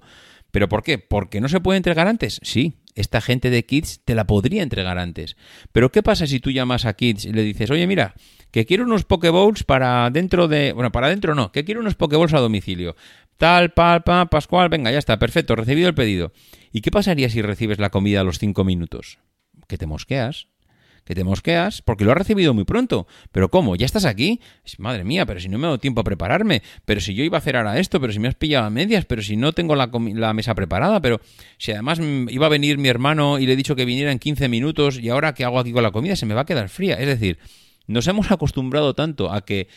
¿Pero 0.51 0.69
por 0.69 0.83
qué? 0.83 0.99
¿Porque 0.99 1.41
no 1.41 1.49
se 1.49 1.59
puede 1.59 1.77
entregar 1.77 2.07
antes? 2.07 2.39
Sí, 2.43 2.75
esta 2.93 3.19
gente 3.19 3.49
de 3.49 3.65
Kids 3.65 4.01
te 4.05 4.15
la 4.15 4.25
podría 4.25 4.63
entregar 4.63 4.97
antes. 4.99 5.35
Pero 5.71 5.91
¿qué 5.91 6.01
pasa 6.01 6.27
si 6.27 6.39
tú 6.39 6.51
llamas 6.51 6.85
a 6.85 6.93
Kids 6.93 7.25
y 7.25 7.33
le 7.33 7.43
dices, 7.43 7.69
oye, 7.71 7.87
mira, 7.87 8.13
que 8.51 8.65
quiero 8.65 8.85
unos 8.85 9.03
Pokeballs 9.03 9.63
para 9.63 10.09
dentro 10.11 10.47
de... 10.47 10.71
Bueno, 10.71 10.91
para 10.91 11.09
dentro 11.09 11.35
no, 11.35 11.51
que 11.51 11.65
quiero 11.65 11.81
unos 11.81 11.95
Pokeballs 11.95 12.33
a 12.33 12.39
domicilio. 12.39 12.95
Tal, 13.37 13.73
pal, 13.73 14.03
pa, 14.03 14.27
Pascual, 14.27 14.69
venga, 14.69 14.91
ya 14.91 14.99
está, 14.99 15.19
perfecto, 15.19 15.55
recibido 15.55 15.89
el 15.89 15.95
pedido. 15.95 16.31
¿Y 16.71 16.81
qué 16.81 16.91
pasaría 16.91 17.29
si 17.29 17.41
recibes 17.41 17.79
la 17.79 17.89
comida 17.89 18.21
a 18.21 18.23
los 18.23 18.39
5 18.39 18.63
minutos? 18.63 19.19
Que 19.67 19.77
te 19.77 19.87
mosqueas 19.87 20.47
que 21.05 21.15
te 21.15 21.23
mosqueas 21.23 21.81
porque 21.81 22.03
lo 22.03 22.11
has 22.11 22.17
recibido 22.17 22.53
muy 22.53 22.65
pronto. 22.65 23.07
Pero 23.31 23.49
¿cómo? 23.49 23.75
¿Ya 23.75 23.85
estás 23.85 24.05
aquí? 24.05 24.41
Madre 24.77 25.03
mía, 25.03 25.25
pero 25.25 25.39
si 25.39 25.47
no 25.47 25.57
me 25.57 25.63
dado 25.67 25.77
tiempo 25.77 26.01
a 26.01 26.03
prepararme, 26.03 26.61
pero 26.83 26.99
si 26.99 27.13
yo 27.13 27.23
iba 27.23 27.37
a 27.37 27.39
hacer 27.39 27.55
ahora 27.55 27.79
esto, 27.79 28.01
pero 28.01 28.11
si 28.11 28.19
me 28.19 28.27
has 28.27 28.35
pillado 28.35 28.65
a 28.65 28.69
medias, 28.69 29.05
pero 29.05 29.21
si 29.21 29.37
no 29.37 29.53
tengo 29.53 29.75
la, 29.75 29.89
la 30.13 30.33
mesa 30.33 30.55
preparada, 30.55 30.99
pero 31.01 31.21
si 31.57 31.71
además 31.71 31.99
mm, 31.99 32.29
iba 32.29 32.47
a 32.47 32.49
venir 32.49 32.77
mi 32.77 32.89
hermano 32.89 33.39
y 33.39 33.45
le 33.45 33.53
he 33.53 33.55
dicho 33.55 33.75
que 33.75 33.85
viniera 33.85 34.11
en 34.11 34.19
15 34.19 34.49
minutos 34.49 34.99
y 34.99 35.09
ahora 35.09 35.33
qué 35.33 35.45
hago 35.45 35.59
aquí 35.59 35.71
con 35.71 35.83
la 35.83 35.91
comida, 35.91 36.15
se 36.15 36.25
me 36.25 36.33
va 36.33 36.41
a 36.41 36.45
quedar 36.45 36.69
fría. 36.69 36.95
Es 36.95 37.07
decir, 37.07 37.37
nos 37.87 38.07
hemos 38.07 38.31
acostumbrado 38.31 38.95
tanto 38.95 39.31
a 39.31 39.45
que 39.45 39.67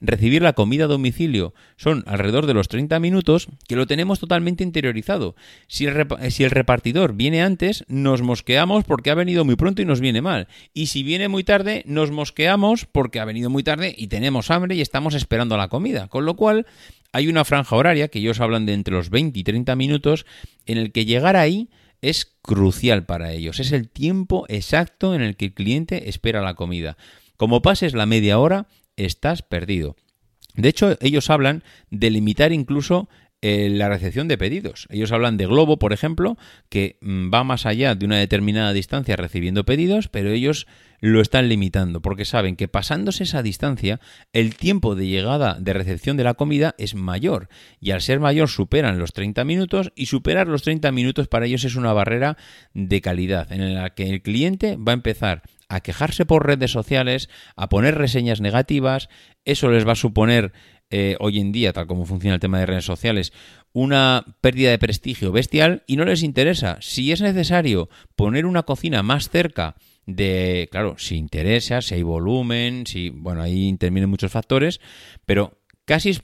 recibir 0.00 0.42
la 0.42 0.52
comida 0.52 0.84
a 0.84 0.88
domicilio 0.88 1.54
son 1.76 2.04
alrededor 2.06 2.46
de 2.46 2.54
los 2.54 2.68
30 2.68 2.98
minutos, 3.00 3.48
que 3.66 3.76
lo 3.76 3.86
tenemos 3.86 4.20
totalmente 4.20 4.62
interiorizado. 4.62 5.34
Si 5.66 5.86
el, 5.86 6.50
repartidor 6.50 7.14
viene 7.14 7.42
antes, 7.42 7.84
nos 7.88 8.22
mosqueamos 8.22 8.84
porque 8.84 9.10
ha 9.10 9.14
venido 9.14 9.44
muy 9.44 9.56
pronto 9.56 9.82
y 9.82 9.84
nos 9.84 10.00
viene 10.00 10.22
mal. 10.22 10.48
Y 10.72 10.86
si 10.86 11.02
viene 11.02 11.28
muy 11.28 11.44
tarde, 11.44 11.82
nos 11.86 12.10
mosqueamos 12.10 12.86
porque 12.86 13.20
ha 13.20 13.24
venido 13.24 13.50
muy 13.50 13.62
tarde 13.62 13.94
y 13.96 14.08
tenemos 14.08 14.50
hambre 14.50 14.76
y 14.76 14.80
estamos 14.80 15.14
esperando 15.14 15.56
la 15.56 15.68
comida. 15.68 16.08
Con 16.08 16.24
lo 16.24 16.36
cual, 16.36 16.66
hay 17.12 17.28
una 17.28 17.44
franja 17.44 17.74
horaria, 17.76 18.08
que 18.08 18.20
ellos 18.20 18.40
hablan 18.40 18.66
de 18.66 18.74
entre 18.74 18.94
los 18.94 19.10
20 19.10 19.38
y 19.38 19.44
30 19.44 19.74
minutos, 19.76 20.26
en 20.66 20.78
el 20.78 20.92
que 20.92 21.04
llegar 21.04 21.36
ahí 21.36 21.68
es 22.00 22.36
crucial 22.42 23.04
para 23.06 23.32
ellos. 23.32 23.58
Es 23.58 23.72
el 23.72 23.88
tiempo 23.88 24.46
exacto 24.48 25.14
en 25.14 25.22
el 25.22 25.36
que 25.36 25.46
el 25.46 25.54
cliente 25.54 26.08
espera 26.08 26.42
la 26.42 26.54
comida. 26.54 26.96
Como 27.36 27.62
pases 27.62 27.94
la 27.94 28.06
media 28.06 28.38
hora, 28.38 28.66
estás 28.98 29.42
perdido. 29.42 29.96
De 30.54 30.68
hecho, 30.68 30.96
ellos 31.00 31.30
hablan 31.30 31.62
de 31.90 32.10
limitar 32.10 32.52
incluso 32.52 33.08
eh, 33.40 33.68
la 33.70 33.88
recepción 33.88 34.26
de 34.26 34.36
pedidos. 34.36 34.88
Ellos 34.90 35.12
hablan 35.12 35.36
de 35.36 35.46
Globo, 35.46 35.78
por 35.78 35.92
ejemplo, 35.92 36.36
que 36.68 36.98
mm, 37.00 37.32
va 37.32 37.44
más 37.44 37.66
allá 37.66 37.94
de 37.94 38.04
una 38.04 38.18
determinada 38.18 38.72
distancia 38.72 39.14
recibiendo 39.14 39.64
pedidos, 39.64 40.08
pero 40.08 40.30
ellos 40.30 40.66
lo 41.00 41.20
están 41.20 41.48
limitando 41.48 42.02
porque 42.02 42.24
saben 42.24 42.56
que 42.56 42.66
pasándose 42.66 43.22
esa 43.22 43.44
distancia, 43.44 44.00
el 44.32 44.56
tiempo 44.56 44.96
de 44.96 45.06
llegada 45.06 45.56
de 45.60 45.72
recepción 45.72 46.16
de 46.16 46.24
la 46.24 46.34
comida 46.34 46.74
es 46.78 46.96
mayor 46.96 47.48
y 47.80 47.92
al 47.92 48.02
ser 48.02 48.18
mayor 48.18 48.48
superan 48.48 48.98
los 48.98 49.12
30 49.12 49.44
minutos 49.44 49.92
y 49.94 50.06
superar 50.06 50.48
los 50.48 50.62
30 50.62 50.90
minutos 50.90 51.28
para 51.28 51.46
ellos 51.46 51.62
es 51.62 51.76
una 51.76 51.92
barrera 51.92 52.36
de 52.74 53.00
calidad 53.00 53.52
en 53.52 53.72
la 53.76 53.90
que 53.90 54.10
el 54.10 54.22
cliente 54.22 54.76
va 54.76 54.90
a 54.90 54.94
empezar 54.94 55.42
a 55.68 55.80
quejarse 55.80 56.24
por 56.26 56.46
redes 56.46 56.70
sociales, 56.70 57.28
a 57.56 57.68
poner 57.68 57.96
reseñas 57.96 58.40
negativas, 58.40 59.08
eso 59.44 59.70
les 59.70 59.86
va 59.86 59.92
a 59.92 59.96
suponer 59.96 60.52
eh, 60.90 61.16
hoy 61.20 61.38
en 61.38 61.52
día, 61.52 61.74
tal 61.74 61.86
como 61.86 62.06
funciona 62.06 62.34
el 62.34 62.40
tema 62.40 62.58
de 62.58 62.66
redes 62.66 62.86
sociales, 62.86 63.32
una 63.72 64.24
pérdida 64.40 64.70
de 64.70 64.78
prestigio 64.78 65.32
bestial 65.32 65.82
y 65.86 65.96
no 65.96 66.06
les 66.06 66.22
interesa. 66.22 66.78
Si 66.80 67.12
es 67.12 67.20
necesario 67.20 67.90
poner 68.16 68.46
una 68.46 68.62
cocina 68.62 69.02
más 69.02 69.28
cerca 69.28 69.76
de, 70.06 70.68
claro, 70.70 70.96
si 70.96 71.16
interesa, 71.16 71.82
si 71.82 71.94
hay 71.94 72.02
volumen, 72.02 72.86
si, 72.86 73.10
bueno, 73.10 73.42
ahí 73.42 73.68
intervienen 73.68 74.08
muchos 74.08 74.32
factores, 74.32 74.80
pero 75.26 75.60
casi 75.84 76.10
es 76.10 76.22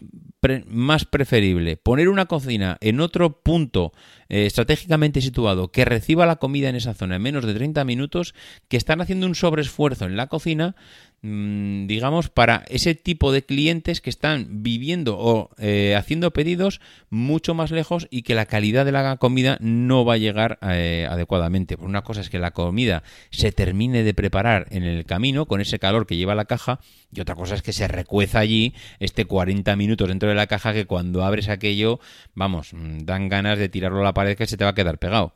más 0.66 1.04
preferible 1.04 1.76
poner 1.76 2.09
una 2.09 2.26
cocina 2.26 2.78
en 2.80 3.00
otro 3.00 3.42
punto 3.42 3.92
eh, 4.35 4.47
estratégicamente 4.47 5.20
situado 5.20 5.70
que 5.70 5.85
reciba 5.85 6.27
la 6.27 6.35
comida 6.35 6.68
en 6.68 6.75
esa 6.75 6.92
zona 6.92 7.14
en 7.14 7.23
menos 7.23 7.47
de 7.47 7.55
30 7.55 7.85
minutos 7.85 8.35
que 8.66 8.77
están 8.77 9.01
haciendo 9.01 9.29
un 9.29 9.37
sobreesfuerzo 9.37 10.07
en 10.07 10.16
la 10.16 10.27
cocina 10.27 10.75
mm, 11.23 11.87
digamos 11.87 12.31
para 12.31 12.64
ese 12.66 12.97
tipo 12.97 13.31
de 13.31 13.44
clientes 13.44 14.01
que 14.01 14.11
están 14.11 14.64
viviendo 14.64 15.16
o 15.20 15.51
eh, 15.59 15.94
haciendo 15.97 16.33
pedidos 16.33 16.81
mucho 17.11 17.55
más 17.55 17.70
lejos 17.70 18.09
y 18.11 18.23
que 18.23 18.35
la 18.35 18.47
calidad 18.47 18.85
de 18.85 18.90
la 18.90 19.18
comida 19.18 19.57
no 19.61 20.05
va 20.05 20.14
a 20.14 20.18
llegar 20.18 20.59
eh, 20.62 21.07
adecuadamente. 21.09 21.77
Por 21.77 21.87
una 21.87 22.03
cosa 22.03 22.20
es 22.20 22.29
que 22.29 22.40
la 22.40 22.51
comida 22.51 23.05
se 23.31 23.53
termine 23.53 24.03
de 24.03 24.14
preparar 24.14 24.66
en 24.70 24.83
el 24.83 25.05
camino 25.05 25.47
con 25.47 25.61
ese 25.61 25.79
calor 25.79 26.09
que 26.09 26.16
lleva 26.16 26.35
la 26.35 26.47
caja 26.47 26.81
y 27.12 27.20
otra 27.20 27.37
cosa 27.37 27.55
es 27.55 27.62
que 27.62 27.73
se 27.73 27.87
recueza 27.87 28.40
allí 28.40 28.75
este 28.99 29.27
40 29.27 29.77
minutos 29.77 30.09
dentro 30.09 30.29
de 30.29 30.35
la 30.35 30.49
caja 30.49 30.73
que 30.73 30.87
cuando 30.87 31.25
abres 31.25 31.49
aquello, 31.49 32.01
vamos, 32.35 32.73
mm, 32.73 33.05
dan 33.05 33.29
ganas 33.29 33.59
de 33.59 33.68
tirarlo 33.68 34.01
a 34.01 34.05
la 34.05 34.14
pared 34.14 34.24
que 34.37 34.47
se 34.47 34.57
te 34.57 34.65
va 34.65 34.71
a 34.71 34.75
quedar 34.75 34.99
pegado. 34.99 35.33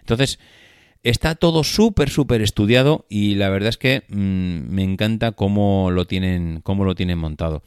Entonces, 0.00 0.38
está 1.02 1.34
todo 1.34 1.64
súper, 1.64 2.10
súper 2.10 2.42
estudiado 2.42 3.06
y 3.08 3.34
la 3.34 3.50
verdad 3.50 3.70
es 3.70 3.78
que 3.78 4.04
mm, 4.08 4.74
me 4.74 4.82
encanta 4.84 5.32
cómo 5.32 5.90
lo 5.90 6.06
tienen, 6.06 6.60
cómo 6.62 6.84
lo 6.84 6.94
tienen 6.94 7.18
montado. 7.18 7.62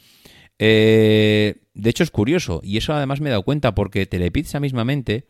Eh, 0.60 1.56
de 1.74 1.90
hecho, 1.90 2.04
es 2.04 2.12
curioso 2.12 2.62
y 2.64 2.78
eso 2.78 2.94
además 2.94 3.20
me 3.22 3.30
he 3.30 3.32
dado 3.32 3.44
cuenta 3.44 3.76
porque 3.76 4.06
Telepizza 4.06 4.60
mismamente 4.60 5.28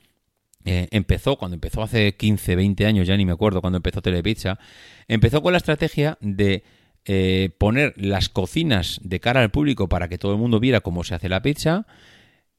eh, 0.66 0.88
empezó, 0.92 1.38
cuando 1.38 1.56
empezó 1.56 1.84
hace 1.84 2.16
15, 2.16 2.56
20 2.56 2.86
años, 2.86 3.08
ya 3.08 3.18
ni 3.18 3.26
me 3.26 3.32
acuerdo 3.32 3.62
cuando 3.62 3.78
empezó 3.78 4.02
Telepizza, 4.02 4.60
empezó 5.08 5.42
con 5.42 5.54
la 5.54 5.58
estrategia 5.58 6.18
de 6.22 6.64
eh, 7.06 7.52
poner 7.60 7.94
las 7.98 8.30
cocinas 8.30 9.00
de 9.04 9.20
cara 9.20 9.42
al 9.42 9.52
público 9.52 9.88
para 9.88 10.08
que 10.08 10.18
todo 10.18 10.34
el 10.34 10.40
mundo 10.40 10.60
viera 10.60 10.82
cómo 10.82 11.04
se 11.04 11.14
hace 11.14 11.30
la 11.30 11.42
pizza. 11.42 11.86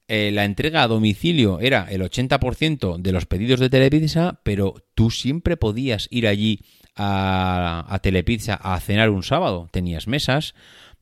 Eh, 0.09 0.31
la 0.31 0.45
entrega 0.45 0.83
a 0.83 0.87
domicilio 0.87 1.59
era 1.59 1.87
el 1.89 2.01
80% 2.01 2.97
de 2.97 3.11
los 3.11 3.25
pedidos 3.25 3.59
de 3.59 3.69
Telepizza, 3.69 4.39
pero 4.43 4.75
tú 4.95 5.11
siempre 5.11 5.57
podías 5.57 6.07
ir 6.11 6.27
allí 6.27 6.61
a, 6.95 7.99
Telepizza 8.01 8.55
a 8.55 8.79
cenar 8.79 9.09
un 9.09 9.23
sábado. 9.23 9.67
Tenías 9.71 10.07
mesas, 10.07 10.55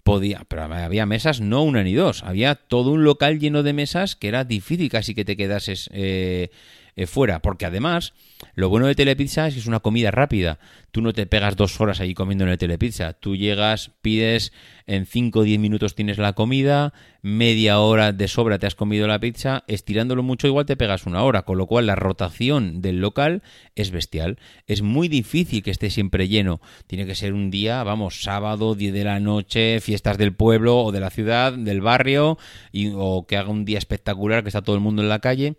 podía, 0.03 0.43
pero 0.47 0.63
había 0.63 1.05
mesas 1.05 1.39
no 1.39 1.61
una 1.61 1.83
ni 1.83 1.93
dos, 1.93 2.23
había 2.23 2.55
todo 2.55 2.91
un 2.91 3.03
local 3.03 3.39
lleno 3.39 3.61
de 3.61 3.73
mesas 3.73 4.15
que 4.15 4.27
era 4.27 4.43
difícil 4.43 4.89
casi 4.89 5.13
que 5.13 5.25
te 5.25 5.37
quedases 5.37 5.89
eh, 5.93 6.49
eh, 6.97 7.07
fuera, 7.07 7.41
porque 7.41 7.65
además 7.65 8.13
lo 8.53 8.69
bueno 8.69 8.87
de 8.87 8.95
Telepizza 8.95 9.47
es 9.47 9.53
que 9.53 9.59
es 9.59 9.65
una 9.65 9.81
comida 9.81 10.11
rápida. 10.11 10.59
Tú 10.91 11.01
no 11.01 11.11
te 11.11 11.25
pegas 11.25 11.57
dos 11.57 11.81
horas 11.81 11.99
allí 11.99 12.13
comiendo 12.13 12.45
en 12.45 12.51
el 12.51 12.57
Telepizza. 12.57 13.11
Tú 13.13 13.35
llegas, 13.35 13.91
pides, 14.01 14.53
en 14.87 15.05
5 15.05 15.39
o 15.39 15.43
10 15.43 15.59
minutos 15.59 15.95
tienes 15.95 16.17
la 16.17 16.33
comida, 16.33 16.93
media 17.21 17.79
hora 17.79 18.13
de 18.13 18.27
sobra 18.29 18.59
te 18.59 18.67
has 18.67 18.75
comido 18.75 19.07
la 19.07 19.19
pizza, 19.19 19.65
estirándolo 19.67 20.23
mucho 20.23 20.47
igual 20.47 20.65
te 20.65 20.77
pegas 20.77 21.05
una 21.05 21.23
hora, 21.23 21.41
con 21.41 21.57
lo 21.57 21.67
cual 21.67 21.87
la 21.87 21.95
rotación 21.95 22.81
del 22.81 23.01
local 23.01 23.43
es 23.75 23.91
bestial. 23.91 24.37
Es 24.65 24.81
muy 24.81 25.09
difícil 25.09 25.63
que 25.63 25.71
esté 25.71 25.89
siempre 25.89 26.29
lleno. 26.29 26.61
Tiene 26.87 27.05
que 27.05 27.15
ser 27.15 27.33
un 27.33 27.51
día, 27.51 27.83
vamos, 27.83 28.23
sábado, 28.23 28.73
10 28.73 28.93
de 28.93 29.03
la 29.03 29.19
noche, 29.19 29.81
fiestas 29.81 30.17
del 30.17 30.33
pueblo 30.33 30.77
o 30.77 30.91
de 30.93 31.01
la 31.01 31.09
ciudad, 31.09 31.51
del 31.51 31.81
barrio, 31.81 32.37
y, 32.71 32.91
o 32.95 33.25
que 33.27 33.35
haga 33.35 33.49
un 33.49 33.65
día 33.65 33.79
espectacular 33.79 34.43
que 34.43 34.49
está 34.49 34.61
todo 34.61 34.77
el 34.77 34.81
mundo 34.81 35.01
en 35.01 35.09
la 35.09 35.19
calle. 35.19 35.57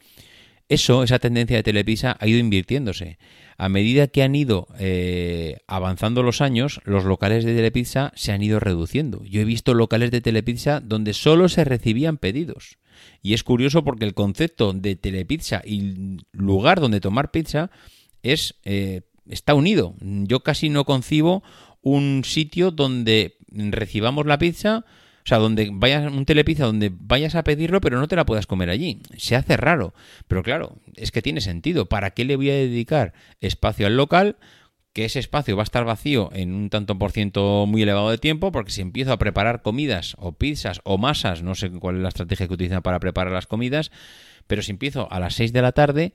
Eso, 0.69 1.05
esa 1.05 1.21
tendencia 1.21 1.57
de 1.57 1.63
Telepizza 1.63 2.17
ha 2.19 2.27
ido 2.27 2.39
invirtiéndose. 2.39 3.19
A 3.57 3.69
medida 3.69 4.09
que 4.09 4.23
han 4.23 4.35
ido 4.35 4.67
eh, 4.79 5.59
avanzando 5.69 6.23
los 6.23 6.41
años, 6.41 6.81
los 6.85 7.05
locales 7.05 7.45
de 7.45 7.55
Telepizza 7.55 8.13
se 8.17 8.33
han 8.33 8.43
ido 8.43 8.59
reduciendo. 8.59 9.23
Yo 9.25 9.41
he 9.41 9.45
visto 9.45 9.75
locales 9.75 10.11
de 10.11 10.21
Telepizza 10.21 10.81
donde 10.81 11.15
solo 11.15 11.49
se 11.49 11.65
recibían 11.65 12.19
pedidos. 12.19 12.79
Y 13.23 13.35
es 13.35 13.45
curioso 13.45 13.85
porque 13.85 14.05
el 14.05 14.15
concepto 14.15 14.73
de 14.73 14.97
Telepizza 14.97 15.63
y 15.65 16.19
lugar 16.33 16.81
donde 16.81 17.01
tomar 17.01 17.31
pizza 17.31 17.71
es 18.23 18.57
eh, 18.65 19.03
está 19.29 19.55
unido. 19.55 19.95
Yo 20.01 20.41
casi 20.41 20.69
no 20.69 20.85
concibo 20.85 21.43
un 21.83 22.23
sitio 22.25 22.71
donde 22.71 23.37
recibamos 23.49 24.27
la 24.27 24.39
pizza 24.39 24.85
sea, 25.29 25.39
donde 25.39 25.71
vayas, 25.73 26.13
un 26.13 26.25
telepizza 26.25 26.67
donde 26.67 26.93
vayas 26.93 27.35
a 27.35 27.43
pedirlo, 27.43 27.81
pero 27.81 27.99
no 27.99 28.07
te 28.09 28.17
la 28.17 28.27
puedas 28.27 28.47
comer 28.47 28.71
allí. 28.71 29.01
Se 29.17 29.35
hace 29.35 29.57
raro. 29.57 29.93
Pero 30.29 30.43
claro, 30.43 30.77
es 30.95 31.11
que 31.11 31.23
tiene 31.23 31.41
sentido. 31.41 31.87
¿Para 31.87 32.13
qué 32.13 32.25
le 32.25 32.37
voy 32.37 32.51
a 32.51 32.55
dedicar 32.55 33.13
espacio 33.41 33.87
al 33.87 33.97
local? 33.97 34.37
Que 34.93 35.05
ese 35.05 35.19
espacio 35.19 35.57
va 35.57 35.63
a 35.63 35.65
estar 35.65 35.85
vacío 35.85 36.31
en 36.33 36.55
un 36.55 36.71
tanto 36.71 36.99
por 36.99 37.13
ciento 37.13 37.67
muy 37.67 37.83
elevado 37.83 38.11
de 38.11 38.19
tiempo, 38.19 38.53
porque 38.53 38.71
si 38.71 38.81
empiezo 38.81 39.13
a 39.13 39.19
preparar 39.19 39.63
comidas 39.63 40.15
o 40.19 40.33
pizzas 40.33 40.81
o 40.85 40.97
masas, 40.97 41.43
no 41.43 41.55
sé 41.55 41.71
cuál 41.71 41.97
es 41.97 42.03
la 42.03 42.09
estrategia 42.09 42.47
que 42.47 42.55
utilizan 42.55 42.83
para 42.83 43.01
preparar 43.01 43.33
las 43.33 43.47
comidas, 43.47 43.91
pero 44.47 44.63
si 44.63 44.71
empiezo 44.71 45.11
a 45.13 45.21
las 45.21 45.35
6 45.35 45.53
de 45.53 45.63
la 45.63 45.73
tarde, 45.73 46.13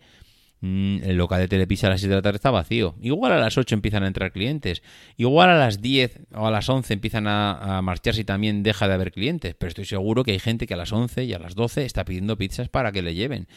el 0.62 1.18
local 1.18 1.40
de 1.40 1.48
Telepizza 1.48 1.88
a 1.88 1.90
las 1.90 2.02
6 2.02 2.10
de 2.10 2.16
la 2.16 2.22
tarde 2.22 2.36
está 2.36 2.52
vacío. 2.52 2.96
Igual 3.02 3.32
a 3.32 3.40
las 3.40 3.58
8 3.58 3.74
empiezan 3.74 4.04
a 4.04 4.08
entrar 4.08 4.32
clientes. 4.32 4.84
Igual 5.18 5.50
a 5.50 5.58
las 5.58 5.82
10 5.82 6.20
o 6.36 6.46
a 6.46 6.52
las 6.52 6.70
11 6.70 6.94
empiezan 6.94 7.26
a, 7.28 7.82
marcharse 7.82 8.22
y 8.22 8.26
también 8.26 8.62
deja 8.62 8.88
de 8.88 8.94
haber 8.94 9.12
clientes. 9.12 9.56
Pero 9.58 9.70
estoy 9.70 9.86
seguro 9.86 10.24
que 10.24 10.32
hay 10.32 10.40
gente 10.40 10.68
que 10.68 10.76
a 10.76 10.78
las 10.78 10.94
11 10.94 11.24
y 11.24 11.34
a 11.34 11.40
las 11.40 11.56
12 11.56 11.86
está 11.86 12.06
pidiendo 12.06 12.38
pizzas 12.38 12.70
para 12.70 12.92
que 12.92 13.02
le 13.02 13.16
lleven. 13.16 13.48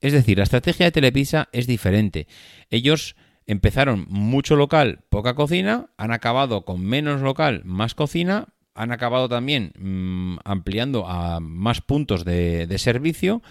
Es 0.00 0.14
decir, 0.14 0.38
la 0.38 0.44
estrategia 0.44 0.86
de 0.86 0.92
Telepizza 0.92 1.48
es 1.52 1.66
diferente. 1.66 2.26
Ellos 2.70 3.16
empezaron 3.46 4.06
mucho 4.08 4.56
local, 4.56 5.00
poca 5.10 5.34
cocina, 5.34 5.90
han 5.98 6.12
acabado 6.12 6.64
con 6.64 6.82
menos 6.82 7.20
local, 7.20 7.60
más 7.66 7.94
cocina, 7.94 8.48
han 8.74 8.92
acabado 8.92 9.28
también 9.28 9.72
mmm, 9.78 10.38
ampliando 10.44 11.06
a 11.06 11.40
más 11.40 11.82
puntos 11.82 12.24
de 12.24 12.74
servicio 12.78 13.42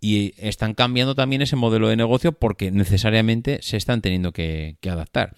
y 0.00 0.34
están 0.38 0.74
cambiando 0.74 1.14
también 1.14 1.42
ese 1.42 1.56
modelo 1.56 1.88
de 1.88 1.96
negocio 1.96 2.32
porque 2.32 2.70
necesariamente 2.70 3.58
se 3.62 3.76
están 3.76 4.02
teniendo 4.02 4.32
que, 4.32 4.76
adaptar. 4.88 5.34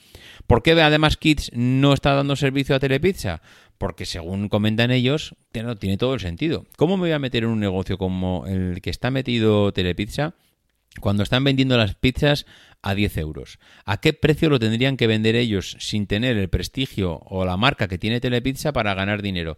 ¿Por 0.46 0.62
qué 0.62 0.72
además 0.72 1.16
Kids 1.16 1.50
no 1.54 1.92
está 1.92 2.14
dando 2.14 2.36
servicio 2.36 2.74
a 2.74 2.80
Telepizza? 2.80 3.40
Porque 3.78 4.06
según 4.06 4.48
comentan 4.48 4.90
ellos, 4.90 5.36
tiene, 5.52 5.76
tiene 5.76 5.96
todo 5.96 6.14
el 6.14 6.20
sentido. 6.20 6.66
¿Cómo 6.76 6.96
me 6.96 7.02
voy 7.02 7.12
a 7.12 7.18
meter 7.18 7.44
en 7.44 7.50
un 7.50 7.60
negocio 7.60 7.96
como 7.96 8.46
el 8.46 8.80
que 8.82 8.90
está 8.90 9.10
metido 9.10 9.72
Telepizza 9.72 10.34
cuando 11.00 11.22
están 11.22 11.44
vendiendo 11.44 11.76
las 11.76 11.94
pizzas 11.94 12.44
a 12.82 12.94
10 12.94 13.16
euros? 13.18 13.58
¿A 13.84 14.00
qué 14.00 14.12
precio 14.12 14.50
lo 14.50 14.58
tendrían 14.58 14.96
que 14.96 15.06
vender 15.06 15.36
ellos 15.36 15.76
sin 15.78 16.08
tener 16.08 16.36
el 16.36 16.48
prestigio 16.48 17.20
o 17.24 17.44
la 17.44 17.56
marca 17.56 17.86
que 17.86 17.98
tiene 17.98 18.20
Telepizza 18.20 18.72
para 18.72 18.94
ganar 18.94 19.22
dinero? 19.22 19.56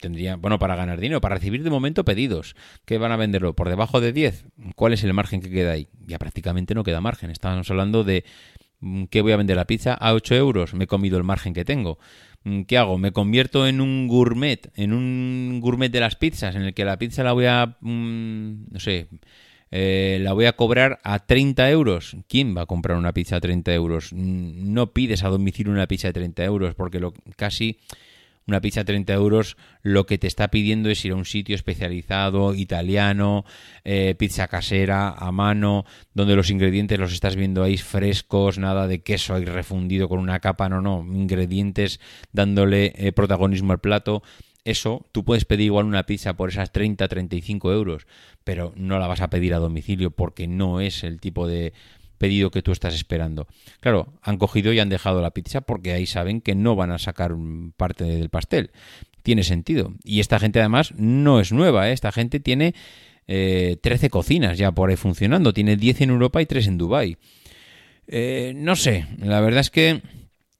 Tendría, 0.00 0.36
bueno, 0.36 0.58
para 0.58 0.76
ganar 0.76 1.00
dinero, 1.00 1.20
para 1.20 1.36
recibir 1.36 1.62
de 1.62 1.70
momento 1.70 2.04
pedidos. 2.04 2.56
¿Qué 2.84 2.98
van 2.98 3.12
a 3.12 3.16
venderlo? 3.16 3.54
¿Por 3.54 3.68
debajo 3.68 4.00
de 4.00 4.12
10? 4.12 4.46
¿Cuál 4.76 4.92
es 4.92 5.04
el 5.04 5.12
margen 5.14 5.40
que 5.40 5.50
queda 5.50 5.72
ahí? 5.72 5.88
Ya 6.06 6.18
prácticamente 6.18 6.74
no 6.74 6.84
queda 6.84 7.00
margen. 7.00 7.30
Estábamos 7.30 7.70
hablando 7.70 8.04
de 8.04 8.24
¿qué 9.10 9.20
voy 9.22 9.32
a 9.32 9.36
vender 9.36 9.56
la 9.56 9.66
pizza? 9.66 9.94
A 9.94 10.12
8 10.14 10.34
euros. 10.34 10.74
Me 10.74 10.84
he 10.84 10.86
comido 10.88 11.16
el 11.18 11.24
margen 11.24 11.54
que 11.54 11.64
tengo. 11.64 11.98
Mm, 12.44 12.62
¿Qué 12.62 12.76
hago? 12.78 12.98
¿Me 12.98 13.12
convierto 13.12 13.66
en 13.68 13.80
un 13.80 14.08
gourmet? 14.08 14.70
¿En 14.74 14.92
un 14.92 15.60
gourmet 15.60 15.90
de 15.92 16.00
las 16.00 16.16
pizzas? 16.16 16.56
En 16.56 16.62
el 16.62 16.74
que 16.74 16.84
la 16.84 16.98
pizza 16.98 17.22
la 17.22 17.32
voy 17.32 17.46
a... 17.46 17.76
mm, 17.80 18.72
no 18.72 18.80
sé... 18.80 19.06
eh, 19.70 20.18
la 20.20 20.32
voy 20.32 20.46
a 20.46 20.52
cobrar 20.54 20.98
a 21.04 21.20
30 21.20 21.70
euros. 21.70 22.16
¿Quién 22.28 22.56
va 22.56 22.62
a 22.62 22.66
comprar 22.66 22.98
una 22.98 23.12
pizza 23.14 23.36
a 23.36 23.40
30 23.40 23.72
euros? 23.74 24.12
Mm, 24.12 24.72
No 24.72 24.92
pides 24.92 25.22
a 25.22 25.28
domicilio 25.28 25.72
una 25.72 25.86
pizza 25.86 26.08
de 26.08 26.14
30 26.14 26.44
euros 26.44 26.74
porque 26.74 26.98
lo, 26.98 27.14
casi 27.36 27.78
una 28.46 28.60
pizza 28.60 28.80
a 28.80 28.84
30 28.84 29.12
euros 29.12 29.56
lo 29.82 30.06
que 30.06 30.18
te 30.18 30.26
está 30.26 30.48
pidiendo 30.48 30.90
es 30.90 31.04
ir 31.04 31.12
a 31.12 31.16
un 31.16 31.24
sitio 31.24 31.54
especializado, 31.54 32.54
italiano, 32.54 33.44
eh, 33.84 34.14
pizza 34.18 34.48
casera, 34.48 35.10
a 35.10 35.32
mano, 35.32 35.84
donde 36.14 36.36
los 36.36 36.50
ingredientes 36.50 36.98
los 36.98 37.12
estás 37.12 37.36
viendo 37.36 37.62
ahí 37.62 37.76
frescos, 37.76 38.58
nada 38.58 38.86
de 38.86 39.02
queso 39.02 39.34
ahí 39.34 39.44
refundido 39.44 40.08
con 40.08 40.18
una 40.18 40.40
capa, 40.40 40.68
no, 40.68 40.80
no, 40.80 41.04
ingredientes 41.14 42.00
dándole 42.32 42.92
eh, 42.96 43.12
protagonismo 43.12 43.72
al 43.72 43.80
plato. 43.80 44.22
Eso, 44.64 45.04
tú 45.10 45.24
puedes 45.24 45.44
pedir 45.44 45.66
igual 45.66 45.86
una 45.86 46.06
pizza 46.06 46.36
por 46.36 46.50
esas 46.50 46.70
30, 46.70 47.08
35 47.08 47.72
euros, 47.72 48.06
pero 48.44 48.72
no 48.76 49.00
la 49.00 49.08
vas 49.08 49.20
a 49.20 49.28
pedir 49.28 49.54
a 49.54 49.58
domicilio 49.58 50.12
porque 50.12 50.46
no 50.46 50.80
es 50.80 51.02
el 51.02 51.20
tipo 51.20 51.48
de 51.48 51.72
pedido 52.22 52.52
que 52.52 52.62
tú 52.62 52.70
estás 52.70 52.94
esperando. 52.94 53.48
Claro, 53.80 54.12
han 54.22 54.38
cogido 54.38 54.72
y 54.72 54.78
han 54.78 54.88
dejado 54.88 55.20
la 55.20 55.32
pizza 55.32 55.62
porque 55.62 55.90
ahí 55.90 56.06
saben 56.06 56.40
que 56.40 56.54
no 56.54 56.76
van 56.76 56.92
a 56.92 57.00
sacar 57.00 57.34
parte 57.76 58.04
del 58.04 58.28
pastel. 58.28 58.70
Tiene 59.24 59.42
sentido. 59.42 59.92
Y 60.04 60.20
esta 60.20 60.38
gente 60.38 60.60
además 60.60 60.94
no 60.96 61.40
es 61.40 61.50
nueva, 61.50 61.90
¿eh? 61.90 61.92
esta 61.92 62.12
gente 62.12 62.38
tiene 62.38 62.76
eh, 63.26 63.76
13 63.82 64.08
cocinas 64.08 64.56
ya 64.56 64.70
por 64.70 64.90
ahí 64.90 64.94
funcionando, 64.94 65.52
tiene 65.52 65.76
10 65.76 66.02
en 66.02 66.10
Europa 66.10 66.40
y 66.40 66.46
3 66.46 66.68
en 66.68 66.78
Dubái. 66.78 67.16
Eh, 68.06 68.52
no 68.54 68.76
sé, 68.76 69.06
la 69.18 69.40
verdad 69.40 69.62
es 69.62 69.70
que 69.70 70.00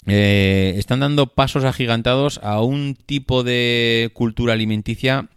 eh, 0.07 0.75
están 0.79 0.98
dando 0.98 1.29
pasos 1.29 1.62
agigantados 1.62 2.40
a 2.42 2.61
un 2.61 2.96
tipo 2.96 3.44
de 3.44 4.11
cultura 4.14 4.55
alimenticia 4.55 5.29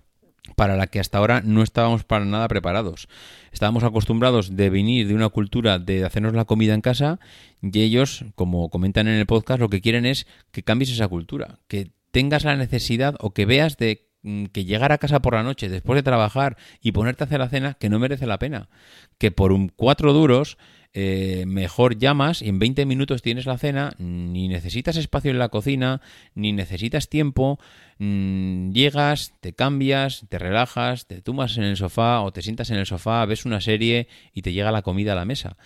para 0.56 0.78
la 0.78 0.88
que 0.88 1.00
hasta 1.00 1.18
ahora 1.18 1.42
no 1.42 1.64
estábamos 1.64 2.04
para 2.04 2.26
nada 2.26 2.48
preparados. 2.48 3.08
Estábamos 3.52 3.84
acostumbrados 3.84 4.56
de 4.56 4.70
venir 4.70 5.08
de 5.08 5.16
una 5.16 5.30
cultura 5.30 5.80
de 5.80 6.06
hacernos 6.06 6.34
la 6.34 6.46
comida 6.46 6.74
en 6.74 6.82
casa 6.82 7.20
y 7.62 7.82
ellos, 7.82 8.26
como 8.36 8.70
comentan 8.70 9.08
en 9.08 9.16
el 9.16 9.26
podcast, 9.26 9.60
lo 9.60 9.70
que 9.70 9.82
quieren 9.82 10.06
es 10.06 10.28
que 10.52 10.64
cambies 10.64 10.92
esa 10.92 11.08
cultura, 11.08 11.60
que 11.68 11.92
tengas 12.12 12.44
la 12.44 12.56
necesidad 12.56 13.16
o 13.20 13.34
que 13.34 13.46
veas 13.46 13.78
de 13.78 14.08
mm, 14.22 14.46
que 14.46 14.66
llegar 14.66 14.92
a 14.92 14.98
casa 14.98 15.22
por 15.22 15.34
la 15.34 15.44
noche 15.44 15.70
después 15.70 15.98
de 15.98 16.04
trabajar 16.04 16.58
y 16.82 16.92
ponerte 16.92 17.24
a 17.24 17.26
hacer 17.26 17.40
la 17.40 17.50
cena 17.50 17.74
que 17.74 17.90
no 17.90 18.00
merece 18.00 18.28
la 18.28 18.40
pena. 18.40 18.70
Que 19.18 19.32
por 19.32 19.52
un 19.52 19.70
cuatro 19.70 20.14
duros 20.14 20.58
eh, 20.98 21.44
mejor 21.46 21.98
llamas 21.98 22.42
y 22.42 22.48
en 22.48 22.58
20 22.58 22.86
minutos 22.86 23.22
tienes 23.22 23.46
la 23.46 23.58
cena, 23.58 23.94
ni 23.98 24.48
necesitas 24.48 24.96
espacio 24.96 25.30
en 25.30 25.40
la 25.40 25.50
cocina, 25.50 26.00
ni 26.36 26.54
necesitas 26.54 27.10
tiempo, 27.10 27.60
mm, 28.00 28.72
llegas, 28.72 29.34
te 29.42 29.52
cambias, 29.52 30.24
te 30.30 30.40
relajas, 30.40 31.06
te 31.06 31.22
tumbas 31.22 31.58
en 31.58 31.66
el 31.66 31.76
sofá 31.76 32.22
o 32.22 32.32
te 32.32 32.42
sientas 32.42 32.70
en 32.70 32.78
el 32.78 32.86
sofá, 32.86 33.26
ves 33.26 33.46
una 33.46 33.60
serie 33.60 34.08
y 34.34 34.42
te 34.42 34.54
llega 34.54 34.72
la 34.72 34.84
comida 34.84 35.12
a 35.12 35.18
la 35.18 35.26
mesa. 35.26 35.58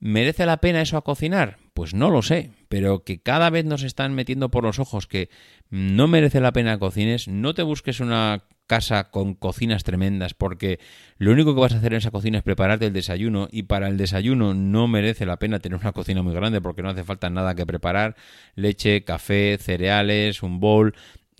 ¿Merece 0.00 0.46
la 0.46 0.56
pena 0.56 0.80
eso 0.80 0.96
a 0.96 1.04
cocinar? 1.04 1.58
Pues 1.74 1.92
no 1.92 2.08
lo 2.08 2.22
sé, 2.22 2.50
pero 2.70 3.04
que 3.04 3.20
cada 3.20 3.50
vez 3.50 3.66
nos 3.66 3.82
están 3.82 4.14
metiendo 4.14 4.50
por 4.50 4.64
los 4.64 4.78
ojos 4.78 5.06
que 5.06 5.28
no 5.68 6.08
merece 6.08 6.40
la 6.40 6.52
pena 6.52 6.78
cocines, 6.78 7.28
no 7.28 7.52
te 7.52 7.62
busques 7.62 8.00
una 8.00 8.44
casa 8.66 9.10
con 9.10 9.34
cocinas 9.34 9.84
tremendas 9.84 10.34
porque 10.34 10.80
lo 11.18 11.32
único 11.32 11.54
que 11.54 11.60
vas 11.60 11.72
a 11.72 11.78
hacer 11.78 11.92
en 11.92 11.98
esa 11.98 12.10
cocina 12.10 12.38
es 12.38 12.44
prepararte 12.44 12.86
el 12.86 12.92
desayuno 12.92 13.48
y 13.50 13.64
para 13.64 13.88
el 13.88 13.96
desayuno 13.96 14.54
no 14.54 14.88
merece 14.88 15.26
la 15.26 15.38
pena 15.38 15.60
tener 15.60 15.78
una 15.78 15.92
cocina 15.92 16.22
muy 16.22 16.34
grande 16.34 16.60
porque 16.60 16.82
no 16.82 16.90
hace 16.90 17.04
falta 17.04 17.30
nada 17.30 17.54
que 17.54 17.66
preparar, 17.66 18.16
leche, 18.54 19.04
café, 19.04 19.58
cereales, 19.60 20.42
un 20.42 20.60
bowl, 20.60 20.94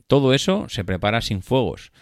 todo 0.07 0.35
eso 0.35 0.69
se 0.69 0.85
prepara 0.85 1.21
sin 1.21 1.43
fuegos. 1.43 1.93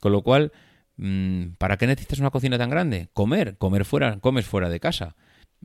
Con 0.00 0.12
lo 0.12 0.22
cual, 0.22 0.52
mm, 0.96 1.54
¿para 1.58 1.76
qué 1.76 1.86
necesitas 1.86 2.18
una 2.18 2.30
cocina 2.30 2.58
tan 2.58 2.70
grande? 2.70 3.08
Comer, 3.14 3.56
comer 3.56 3.84
fuera, 3.84 4.18
comes 4.20 4.46
fuera 4.46 4.68
de 4.68 4.80
casa. 4.80 5.16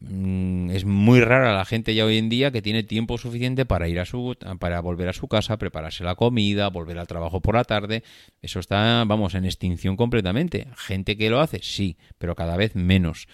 Mm, 0.01 0.69
Es 0.71 0.85
muy 0.85 1.19
rara 1.19 1.53
la 1.55 1.65
gente 1.65 1.93
ya 1.93 2.05
hoy 2.05 2.17
en 2.17 2.29
día 2.29 2.51
que 2.51 2.61
tiene 2.61 2.83
tiempo 2.83 3.17
suficiente 3.17 3.65
para 3.65 3.87
ir 3.87 3.99
a 3.99 4.05
su 4.05 4.35
para 4.59 4.79
volver 4.81 5.09
a 5.09 5.13
su 5.13 5.27
casa, 5.27 5.57
prepararse 5.57 6.03
la 6.03 6.15
comida, 6.15 6.69
volver 6.69 6.97
al 6.99 7.07
trabajo 7.07 7.41
por 7.41 7.55
la 7.55 7.63
tarde. 7.63 8.03
Eso 8.41 8.59
está, 8.59 9.03
vamos, 9.05 9.35
en 9.35 9.45
extinción 9.45 9.97
completamente. 9.97 10.67
Gente 10.77 11.17
que 11.17 11.29
lo 11.29 11.41
hace, 11.41 11.59
sí, 11.61 11.97
pero 12.17 12.35
cada 12.35 12.55
vez 12.55 12.75
menos. 12.75 13.27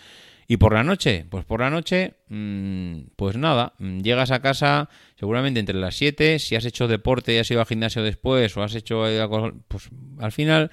¿Y 0.48 0.58
por 0.58 0.74
la 0.74 0.84
noche? 0.84 1.26
Pues 1.30 1.44
por 1.44 1.62
la 1.62 1.70
noche, 1.72 2.14
mm, 2.30 3.00
pues 3.16 3.36
nada, 3.36 3.74
mm, 3.80 4.02
llegas 4.02 4.32
a 4.32 4.42
casa 4.42 4.90
seguramente 5.20 5.60
entre 5.60 5.76
las 5.76 5.96
7, 5.96 6.38
si 6.40 6.56
has 6.56 6.66
hecho 6.66 6.88
deporte 6.88 7.34
y 7.34 7.38
has 7.38 7.50
ido 7.50 7.62
al 7.62 7.66
gimnasio 7.66 8.04
después 8.04 8.56
o 8.56 8.64
has 8.64 8.76
hecho 8.76 9.04
pues 9.68 9.90
al 10.20 10.32
final 10.32 10.72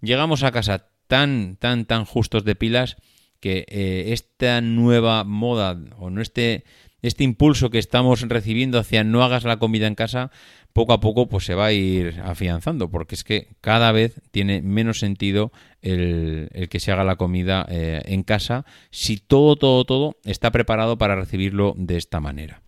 llegamos 0.00 0.44
a 0.44 0.52
casa 0.52 0.86
tan, 1.08 1.56
tan, 1.56 1.84
tan 1.84 2.04
justos 2.04 2.44
de 2.44 2.54
pilas 2.54 2.96
que 3.40 3.64
eh, 3.68 4.12
esta 4.12 4.60
nueva 4.60 5.24
moda 5.24 5.78
o 5.98 6.10
no 6.10 6.20
este, 6.20 6.64
este 7.02 7.24
impulso 7.24 7.70
que 7.70 7.78
estamos 7.78 8.20
recibiendo 8.22 8.78
hacia 8.78 9.04
no 9.04 9.22
hagas 9.22 9.44
la 9.44 9.58
comida 9.58 9.86
en 9.86 9.94
casa, 9.94 10.30
poco 10.72 10.92
a 10.92 11.00
poco 11.00 11.28
pues 11.28 11.44
se 11.44 11.54
va 11.54 11.66
a 11.66 11.72
ir 11.72 12.20
afianzando, 12.24 12.90
porque 12.90 13.14
es 13.14 13.24
que 13.24 13.48
cada 13.60 13.92
vez 13.92 14.20
tiene 14.30 14.62
menos 14.62 14.98
sentido 14.98 15.52
el, 15.82 16.50
que 16.70 16.80
se 16.80 16.92
haga 16.92 17.04
la 17.04 17.16
comida 17.16 17.66
eh, 17.68 18.02
en 18.06 18.22
casa 18.22 18.64
si 18.90 19.18
todo, 19.18 19.56
todo, 19.56 19.84
todo 19.84 20.16
está 20.24 20.50
preparado 20.50 20.98
para 20.98 21.16
recibirlo 21.16 21.74
de 21.76 21.96
esta 21.96 22.20
manera. 22.20 22.62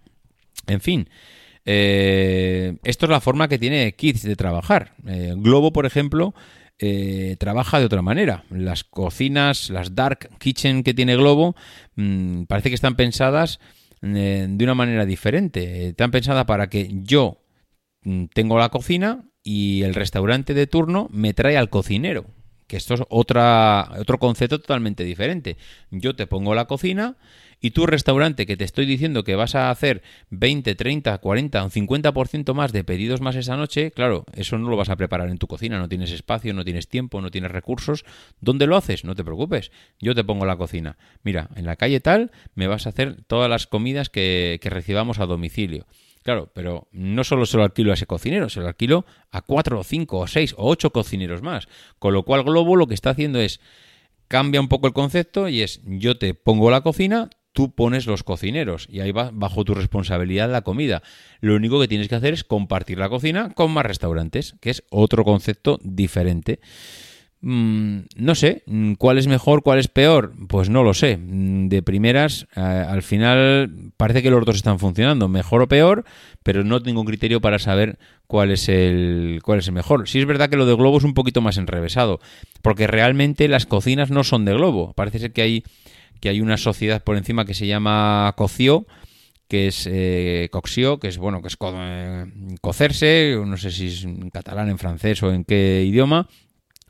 En 0.66 0.80
fin, 0.80 1.08
eh, 1.64 2.76
esto 2.84 3.06
es 3.06 3.10
la 3.10 3.20
forma 3.20 3.48
que 3.48 3.58
tiene 3.58 3.92
Kids 3.92 4.22
de 4.22 4.36
trabajar. 4.36 4.94
Globo, 5.36 5.72
por 5.72 5.86
ejemplo, 5.86 6.34
eh, 6.82 7.36
trabaja 7.38 7.78
de 7.78 7.84
otra 7.84 8.00
manera. 8.00 8.44
Las 8.48 8.84
cocinas, 8.84 9.68
las 9.68 9.94
dark 9.94 10.30
kitchen 10.38 10.82
que 10.82 10.94
tiene 10.94 11.14
Globo, 11.14 11.54
mm, 11.96 12.44
parece 12.44 12.70
que 12.70 12.74
están 12.74 12.96
pensadas 12.96 13.60
eh, 14.00 14.46
de 14.48 14.64
una 14.64 14.74
manera 14.74 15.04
diferente. 15.04 15.88
Están 15.88 16.10
pensadas 16.10 16.46
para 16.46 16.70
que 16.70 16.88
yo 16.90 17.42
mm, 18.02 18.26
tengo 18.32 18.58
la 18.58 18.70
cocina 18.70 19.26
y 19.42 19.82
el 19.82 19.94
restaurante 19.94 20.54
de 20.54 20.66
turno 20.66 21.08
me 21.10 21.34
trae 21.34 21.58
al 21.58 21.68
cocinero. 21.68 22.24
Que 22.66 22.78
esto 22.78 22.94
es 22.94 23.02
otra, 23.10 23.90
otro 23.98 24.18
concepto 24.18 24.58
totalmente 24.58 25.04
diferente. 25.04 25.58
Yo 25.90 26.16
te 26.16 26.26
pongo 26.26 26.54
la 26.54 26.64
cocina 26.64 27.18
y 27.60 27.72
tu 27.72 27.86
restaurante 27.86 28.46
que 28.46 28.56
te 28.56 28.64
estoy 28.64 28.86
diciendo 28.86 29.24
que 29.24 29.36
vas 29.36 29.54
a 29.54 29.70
hacer 29.70 30.02
20, 30.30 30.74
30, 30.74 31.18
40 31.18 31.64
o 31.64 31.70
50% 31.70 32.54
más 32.54 32.72
de 32.72 32.84
pedidos 32.84 33.20
más 33.20 33.36
esa 33.36 33.56
noche, 33.56 33.90
claro, 33.90 34.24
eso 34.34 34.58
no 34.58 34.70
lo 34.70 34.76
vas 34.76 34.88
a 34.88 34.96
preparar 34.96 35.28
en 35.28 35.38
tu 35.38 35.46
cocina, 35.46 35.78
no 35.78 35.88
tienes 35.88 36.10
espacio, 36.10 36.54
no 36.54 36.64
tienes 36.64 36.88
tiempo, 36.88 37.20
no 37.20 37.30
tienes 37.30 37.50
recursos. 37.50 38.04
¿Dónde 38.40 38.66
lo 38.66 38.76
haces? 38.76 39.04
No 39.04 39.14
te 39.14 39.24
preocupes, 39.24 39.70
yo 40.00 40.14
te 40.14 40.24
pongo 40.24 40.46
la 40.46 40.56
cocina. 40.56 40.96
Mira, 41.22 41.50
en 41.54 41.66
la 41.66 41.76
calle 41.76 42.00
tal 42.00 42.30
me 42.54 42.66
vas 42.66 42.86
a 42.86 42.90
hacer 42.90 43.22
todas 43.26 43.50
las 43.50 43.66
comidas 43.66 44.08
que, 44.08 44.58
que 44.62 44.70
recibamos 44.70 45.18
a 45.18 45.26
domicilio. 45.26 45.86
Claro, 46.22 46.50
pero 46.54 46.88
no 46.92 47.24
solo 47.24 47.46
se 47.46 47.56
lo 47.56 47.62
alquilo 47.62 47.92
a 47.92 47.94
ese 47.94 48.06
cocinero, 48.06 48.50
se 48.50 48.60
lo 48.60 48.66
alquilo 48.66 49.06
a 49.30 49.40
cuatro 49.40 49.80
o 49.80 49.84
cinco 49.84 50.18
o 50.18 50.26
seis 50.26 50.54
o 50.56 50.68
ocho 50.68 50.90
cocineros 50.90 51.40
más. 51.40 51.66
Con 51.98 52.12
lo 52.12 52.24
cual 52.24 52.44
Globo 52.44 52.76
lo 52.76 52.86
que 52.86 52.94
está 52.94 53.10
haciendo 53.10 53.40
es 53.40 53.60
cambia 54.28 54.60
un 54.60 54.68
poco 54.68 54.86
el 54.86 54.92
concepto 54.92 55.48
y 55.48 55.62
es 55.62 55.80
yo 55.84 56.18
te 56.18 56.34
pongo 56.34 56.70
la 56.70 56.82
cocina, 56.82 57.30
tú 57.52 57.74
pones 57.74 58.06
los 58.06 58.22
cocineros 58.22 58.86
y 58.90 59.00
ahí 59.00 59.12
va 59.12 59.30
bajo 59.32 59.64
tu 59.64 59.74
responsabilidad 59.74 60.50
la 60.50 60.62
comida. 60.62 61.02
Lo 61.40 61.56
único 61.56 61.80
que 61.80 61.88
tienes 61.88 62.08
que 62.08 62.14
hacer 62.14 62.34
es 62.34 62.44
compartir 62.44 62.98
la 62.98 63.08
cocina 63.08 63.50
con 63.54 63.72
más 63.72 63.86
restaurantes, 63.86 64.54
que 64.60 64.70
es 64.70 64.84
otro 64.90 65.24
concepto 65.24 65.78
diferente. 65.82 66.60
Mm, 67.42 68.00
no 68.16 68.34
sé, 68.34 68.62
mm, 68.66 68.94
¿cuál 68.94 69.16
es 69.16 69.26
mejor, 69.26 69.62
cuál 69.62 69.78
es 69.78 69.88
peor? 69.88 70.34
Pues 70.46 70.68
no 70.68 70.82
lo 70.82 70.92
sé. 70.92 71.16
Mm, 71.16 71.68
De 71.68 71.82
primeras, 71.82 72.46
eh, 72.54 72.60
al 72.60 73.02
final 73.02 73.92
parece 73.96 74.22
que 74.22 74.30
los 74.30 74.44
dos 74.44 74.56
están 74.56 74.78
funcionando, 74.78 75.26
mejor 75.28 75.62
o 75.62 75.68
peor, 75.68 76.04
pero 76.42 76.64
no 76.64 76.82
tengo 76.82 77.00
un 77.00 77.06
criterio 77.06 77.40
para 77.40 77.58
saber 77.58 77.98
cuál 78.26 78.50
es 78.50 78.68
el 78.68 79.40
cuál 79.42 79.60
es 79.60 79.68
el 79.68 79.72
mejor. 79.74 80.06
Sí 80.08 80.18
es 80.18 80.26
verdad 80.26 80.50
que 80.50 80.56
lo 80.56 80.66
de 80.66 80.74
Globo 80.74 80.98
es 80.98 81.04
un 81.04 81.14
poquito 81.14 81.40
más 81.40 81.56
enrevesado, 81.56 82.20
porque 82.62 82.86
realmente 82.86 83.48
las 83.48 83.64
cocinas 83.66 84.10
no 84.10 84.22
son 84.22 84.44
de 84.44 84.52
Globo. 84.52 84.92
Parece 84.94 85.18
ser 85.18 85.32
que 85.32 85.42
hay 85.42 85.64
que 86.20 86.28
hay 86.28 86.40
una 86.40 86.56
sociedad 86.56 87.02
por 87.02 87.16
encima 87.16 87.44
que 87.44 87.54
se 87.54 87.66
llama 87.66 88.32
Cocio, 88.36 88.86
que 89.48 89.66
es 89.66 89.88
eh, 89.90 90.48
coxio, 90.52 91.00
que 91.00 91.08
es 91.08 91.18
bueno, 91.18 91.42
que 91.42 91.48
es 91.48 91.56
eh, 91.60 92.26
cocerse, 92.60 93.36
no 93.44 93.56
sé 93.56 93.72
si 93.72 93.88
es 93.88 94.04
en 94.04 94.30
catalán, 94.30 94.68
en 94.68 94.78
francés 94.78 95.22
o 95.24 95.32
en 95.32 95.44
qué 95.44 95.84
idioma, 95.84 96.28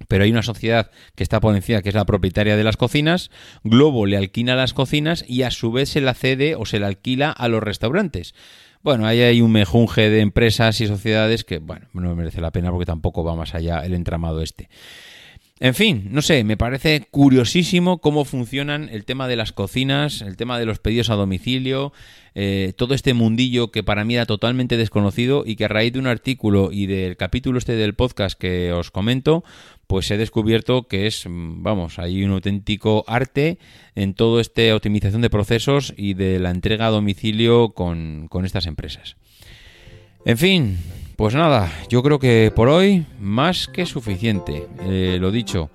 pero 0.08 0.24
hay 0.24 0.30
una 0.30 0.42
sociedad 0.42 0.90
que 1.14 1.22
está 1.22 1.40
por 1.40 1.54
encima, 1.54 1.82
que 1.82 1.88
es 1.88 1.94
la 1.94 2.04
propietaria 2.04 2.56
de 2.56 2.64
las 2.64 2.76
cocinas. 2.76 3.30
Globo 3.64 4.06
le 4.06 4.16
alquila 4.16 4.56
las 4.56 4.74
cocinas 4.74 5.24
y 5.26 5.42
a 5.42 5.50
su 5.50 5.72
vez 5.72 5.88
se 5.88 6.00
la 6.00 6.14
cede 6.14 6.54
o 6.54 6.66
se 6.66 6.78
la 6.78 6.88
alquila 6.88 7.30
a 7.30 7.48
los 7.48 7.62
restaurantes. 7.62 8.34
Bueno, 8.82 9.06
ahí 9.06 9.20
hay 9.20 9.42
un 9.42 9.52
mejunje 9.52 10.08
de 10.08 10.20
empresas 10.20 10.80
y 10.80 10.86
sociedades 10.86 11.44
que, 11.44 11.58
bueno, 11.58 11.88
no 11.92 12.16
merece 12.16 12.40
la 12.40 12.50
pena 12.50 12.70
porque 12.70 12.86
tampoco 12.86 13.24
va 13.24 13.36
más 13.36 13.54
allá 13.54 13.84
el 13.84 13.92
entramado 13.94 14.40
este. 14.40 14.70
En 15.62 15.74
fin, 15.74 16.08
no 16.10 16.22
sé, 16.22 16.42
me 16.42 16.56
parece 16.56 17.06
curiosísimo 17.10 18.00
cómo 18.00 18.24
funcionan 18.24 18.88
el 18.88 19.04
tema 19.04 19.28
de 19.28 19.36
las 19.36 19.52
cocinas, 19.52 20.22
el 20.22 20.38
tema 20.38 20.58
de 20.58 20.64
los 20.64 20.78
pedidos 20.78 21.10
a 21.10 21.16
domicilio, 21.16 21.92
eh, 22.34 22.72
todo 22.78 22.94
este 22.94 23.12
mundillo 23.12 23.70
que 23.70 23.82
para 23.82 24.06
mí 24.06 24.14
era 24.14 24.24
totalmente 24.24 24.78
desconocido 24.78 25.42
y 25.44 25.56
que 25.56 25.66
a 25.66 25.68
raíz 25.68 25.92
de 25.92 25.98
un 25.98 26.06
artículo 26.06 26.70
y 26.72 26.86
del 26.86 27.18
capítulo 27.18 27.58
este 27.58 27.74
del 27.74 27.92
podcast 27.92 28.40
que 28.40 28.72
os 28.72 28.90
comento, 28.90 29.44
pues 29.86 30.10
he 30.10 30.16
descubierto 30.16 30.88
que 30.88 31.06
es, 31.06 31.26
mm, 31.28 31.62
vamos, 31.62 31.98
hay 31.98 32.24
un 32.24 32.30
auténtico 32.30 33.04
arte 33.06 33.58
en 33.94 34.14
todo 34.14 34.40
este 34.40 34.72
optimización 34.72 35.20
de 35.20 35.28
procesos 35.28 35.92
y 35.94 36.14
de 36.14 36.38
la 36.38 36.52
entrega 36.52 36.86
a 36.86 36.90
domicilio 36.90 37.74
con, 37.74 38.28
con 38.30 38.46
estas 38.46 38.64
empresas. 38.64 39.16
En 40.24 40.38
fin, 40.38 40.78
pues 41.20 41.34
nada, 41.34 41.70
yo 41.90 42.02
creo 42.02 42.18
que 42.18 42.50
por 42.56 42.70
hoy 42.70 43.04
más 43.20 43.68
que 43.68 43.84
suficiente. 43.84 44.66
Eh, 44.84 45.18
lo 45.20 45.30
dicho, 45.30 45.68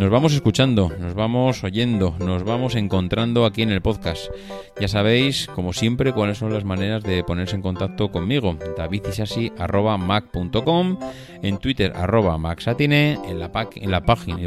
nos 0.00 0.10
vamos 0.10 0.34
escuchando, 0.34 0.90
nos 0.98 1.14
vamos 1.14 1.62
oyendo, 1.62 2.16
nos 2.18 2.42
vamos 2.42 2.74
encontrando 2.74 3.46
aquí 3.46 3.62
en 3.62 3.70
el 3.70 3.82
podcast. 3.82 4.32
Ya 4.80 4.88
sabéis, 4.88 5.46
como 5.54 5.72
siempre, 5.72 6.12
cuáles 6.12 6.38
son 6.38 6.52
las 6.52 6.64
maneras 6.64 7.04
de 7.04 7.22
ponerse 7.22 7.54
en 7.54 7.62
contacto 7.62 8.10
conmigo. 8.10 8.58
davidisasi.mac.com, 8.76 10.98
en 11.40 11.58
Twitter 11.58 11.92
arroba 11.94 12.36
maxatine, 12.36 13.20
en 13.28 13.38
la, 13.38 13.46
en 13.46 13.52
página, 13.52 13.84
en 13.84 13.92
la 13.92 14.04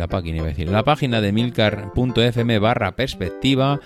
página 0.09 0.49
en 0.49 0.71
la 0.73 0.83
página 0.83 1.21
de 1.21 1.31
milcar.fm 1.31 2.59
barra 2.59 2.97
perspectiva 2.97 3.79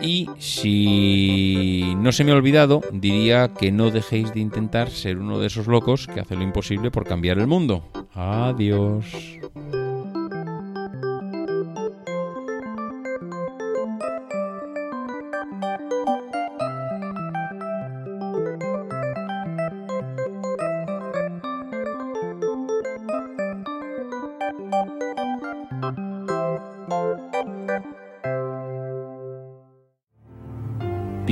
y 0.00 0.28
si 0.38 1.94
no 1.98 2.12
se 2.12 2.24
me 2.24 2.32
ha 2.32 2.36
olvidado, 2.36 2.82
diría 2.92 3.48
que 3.48 3.72
no 3.72 3.90
dejéis 3.90 4.32
de 4.32 4.40
intentar 4.40 4.90
ser 4.90 5.18
uno 5.18 5.38
de 5.38 5.46
esos 5.46 5.66
locos 5.66 6.06
que 6.06 6.20
hace 6.20 6.36
lo 6.36 6.42
imposible 6.42 6.90
por 6.90 7.04
cambiar 7.04 7.38
el 7.38 7.46
mundo. 7.46 7.84
Adiós. 8.14 9.04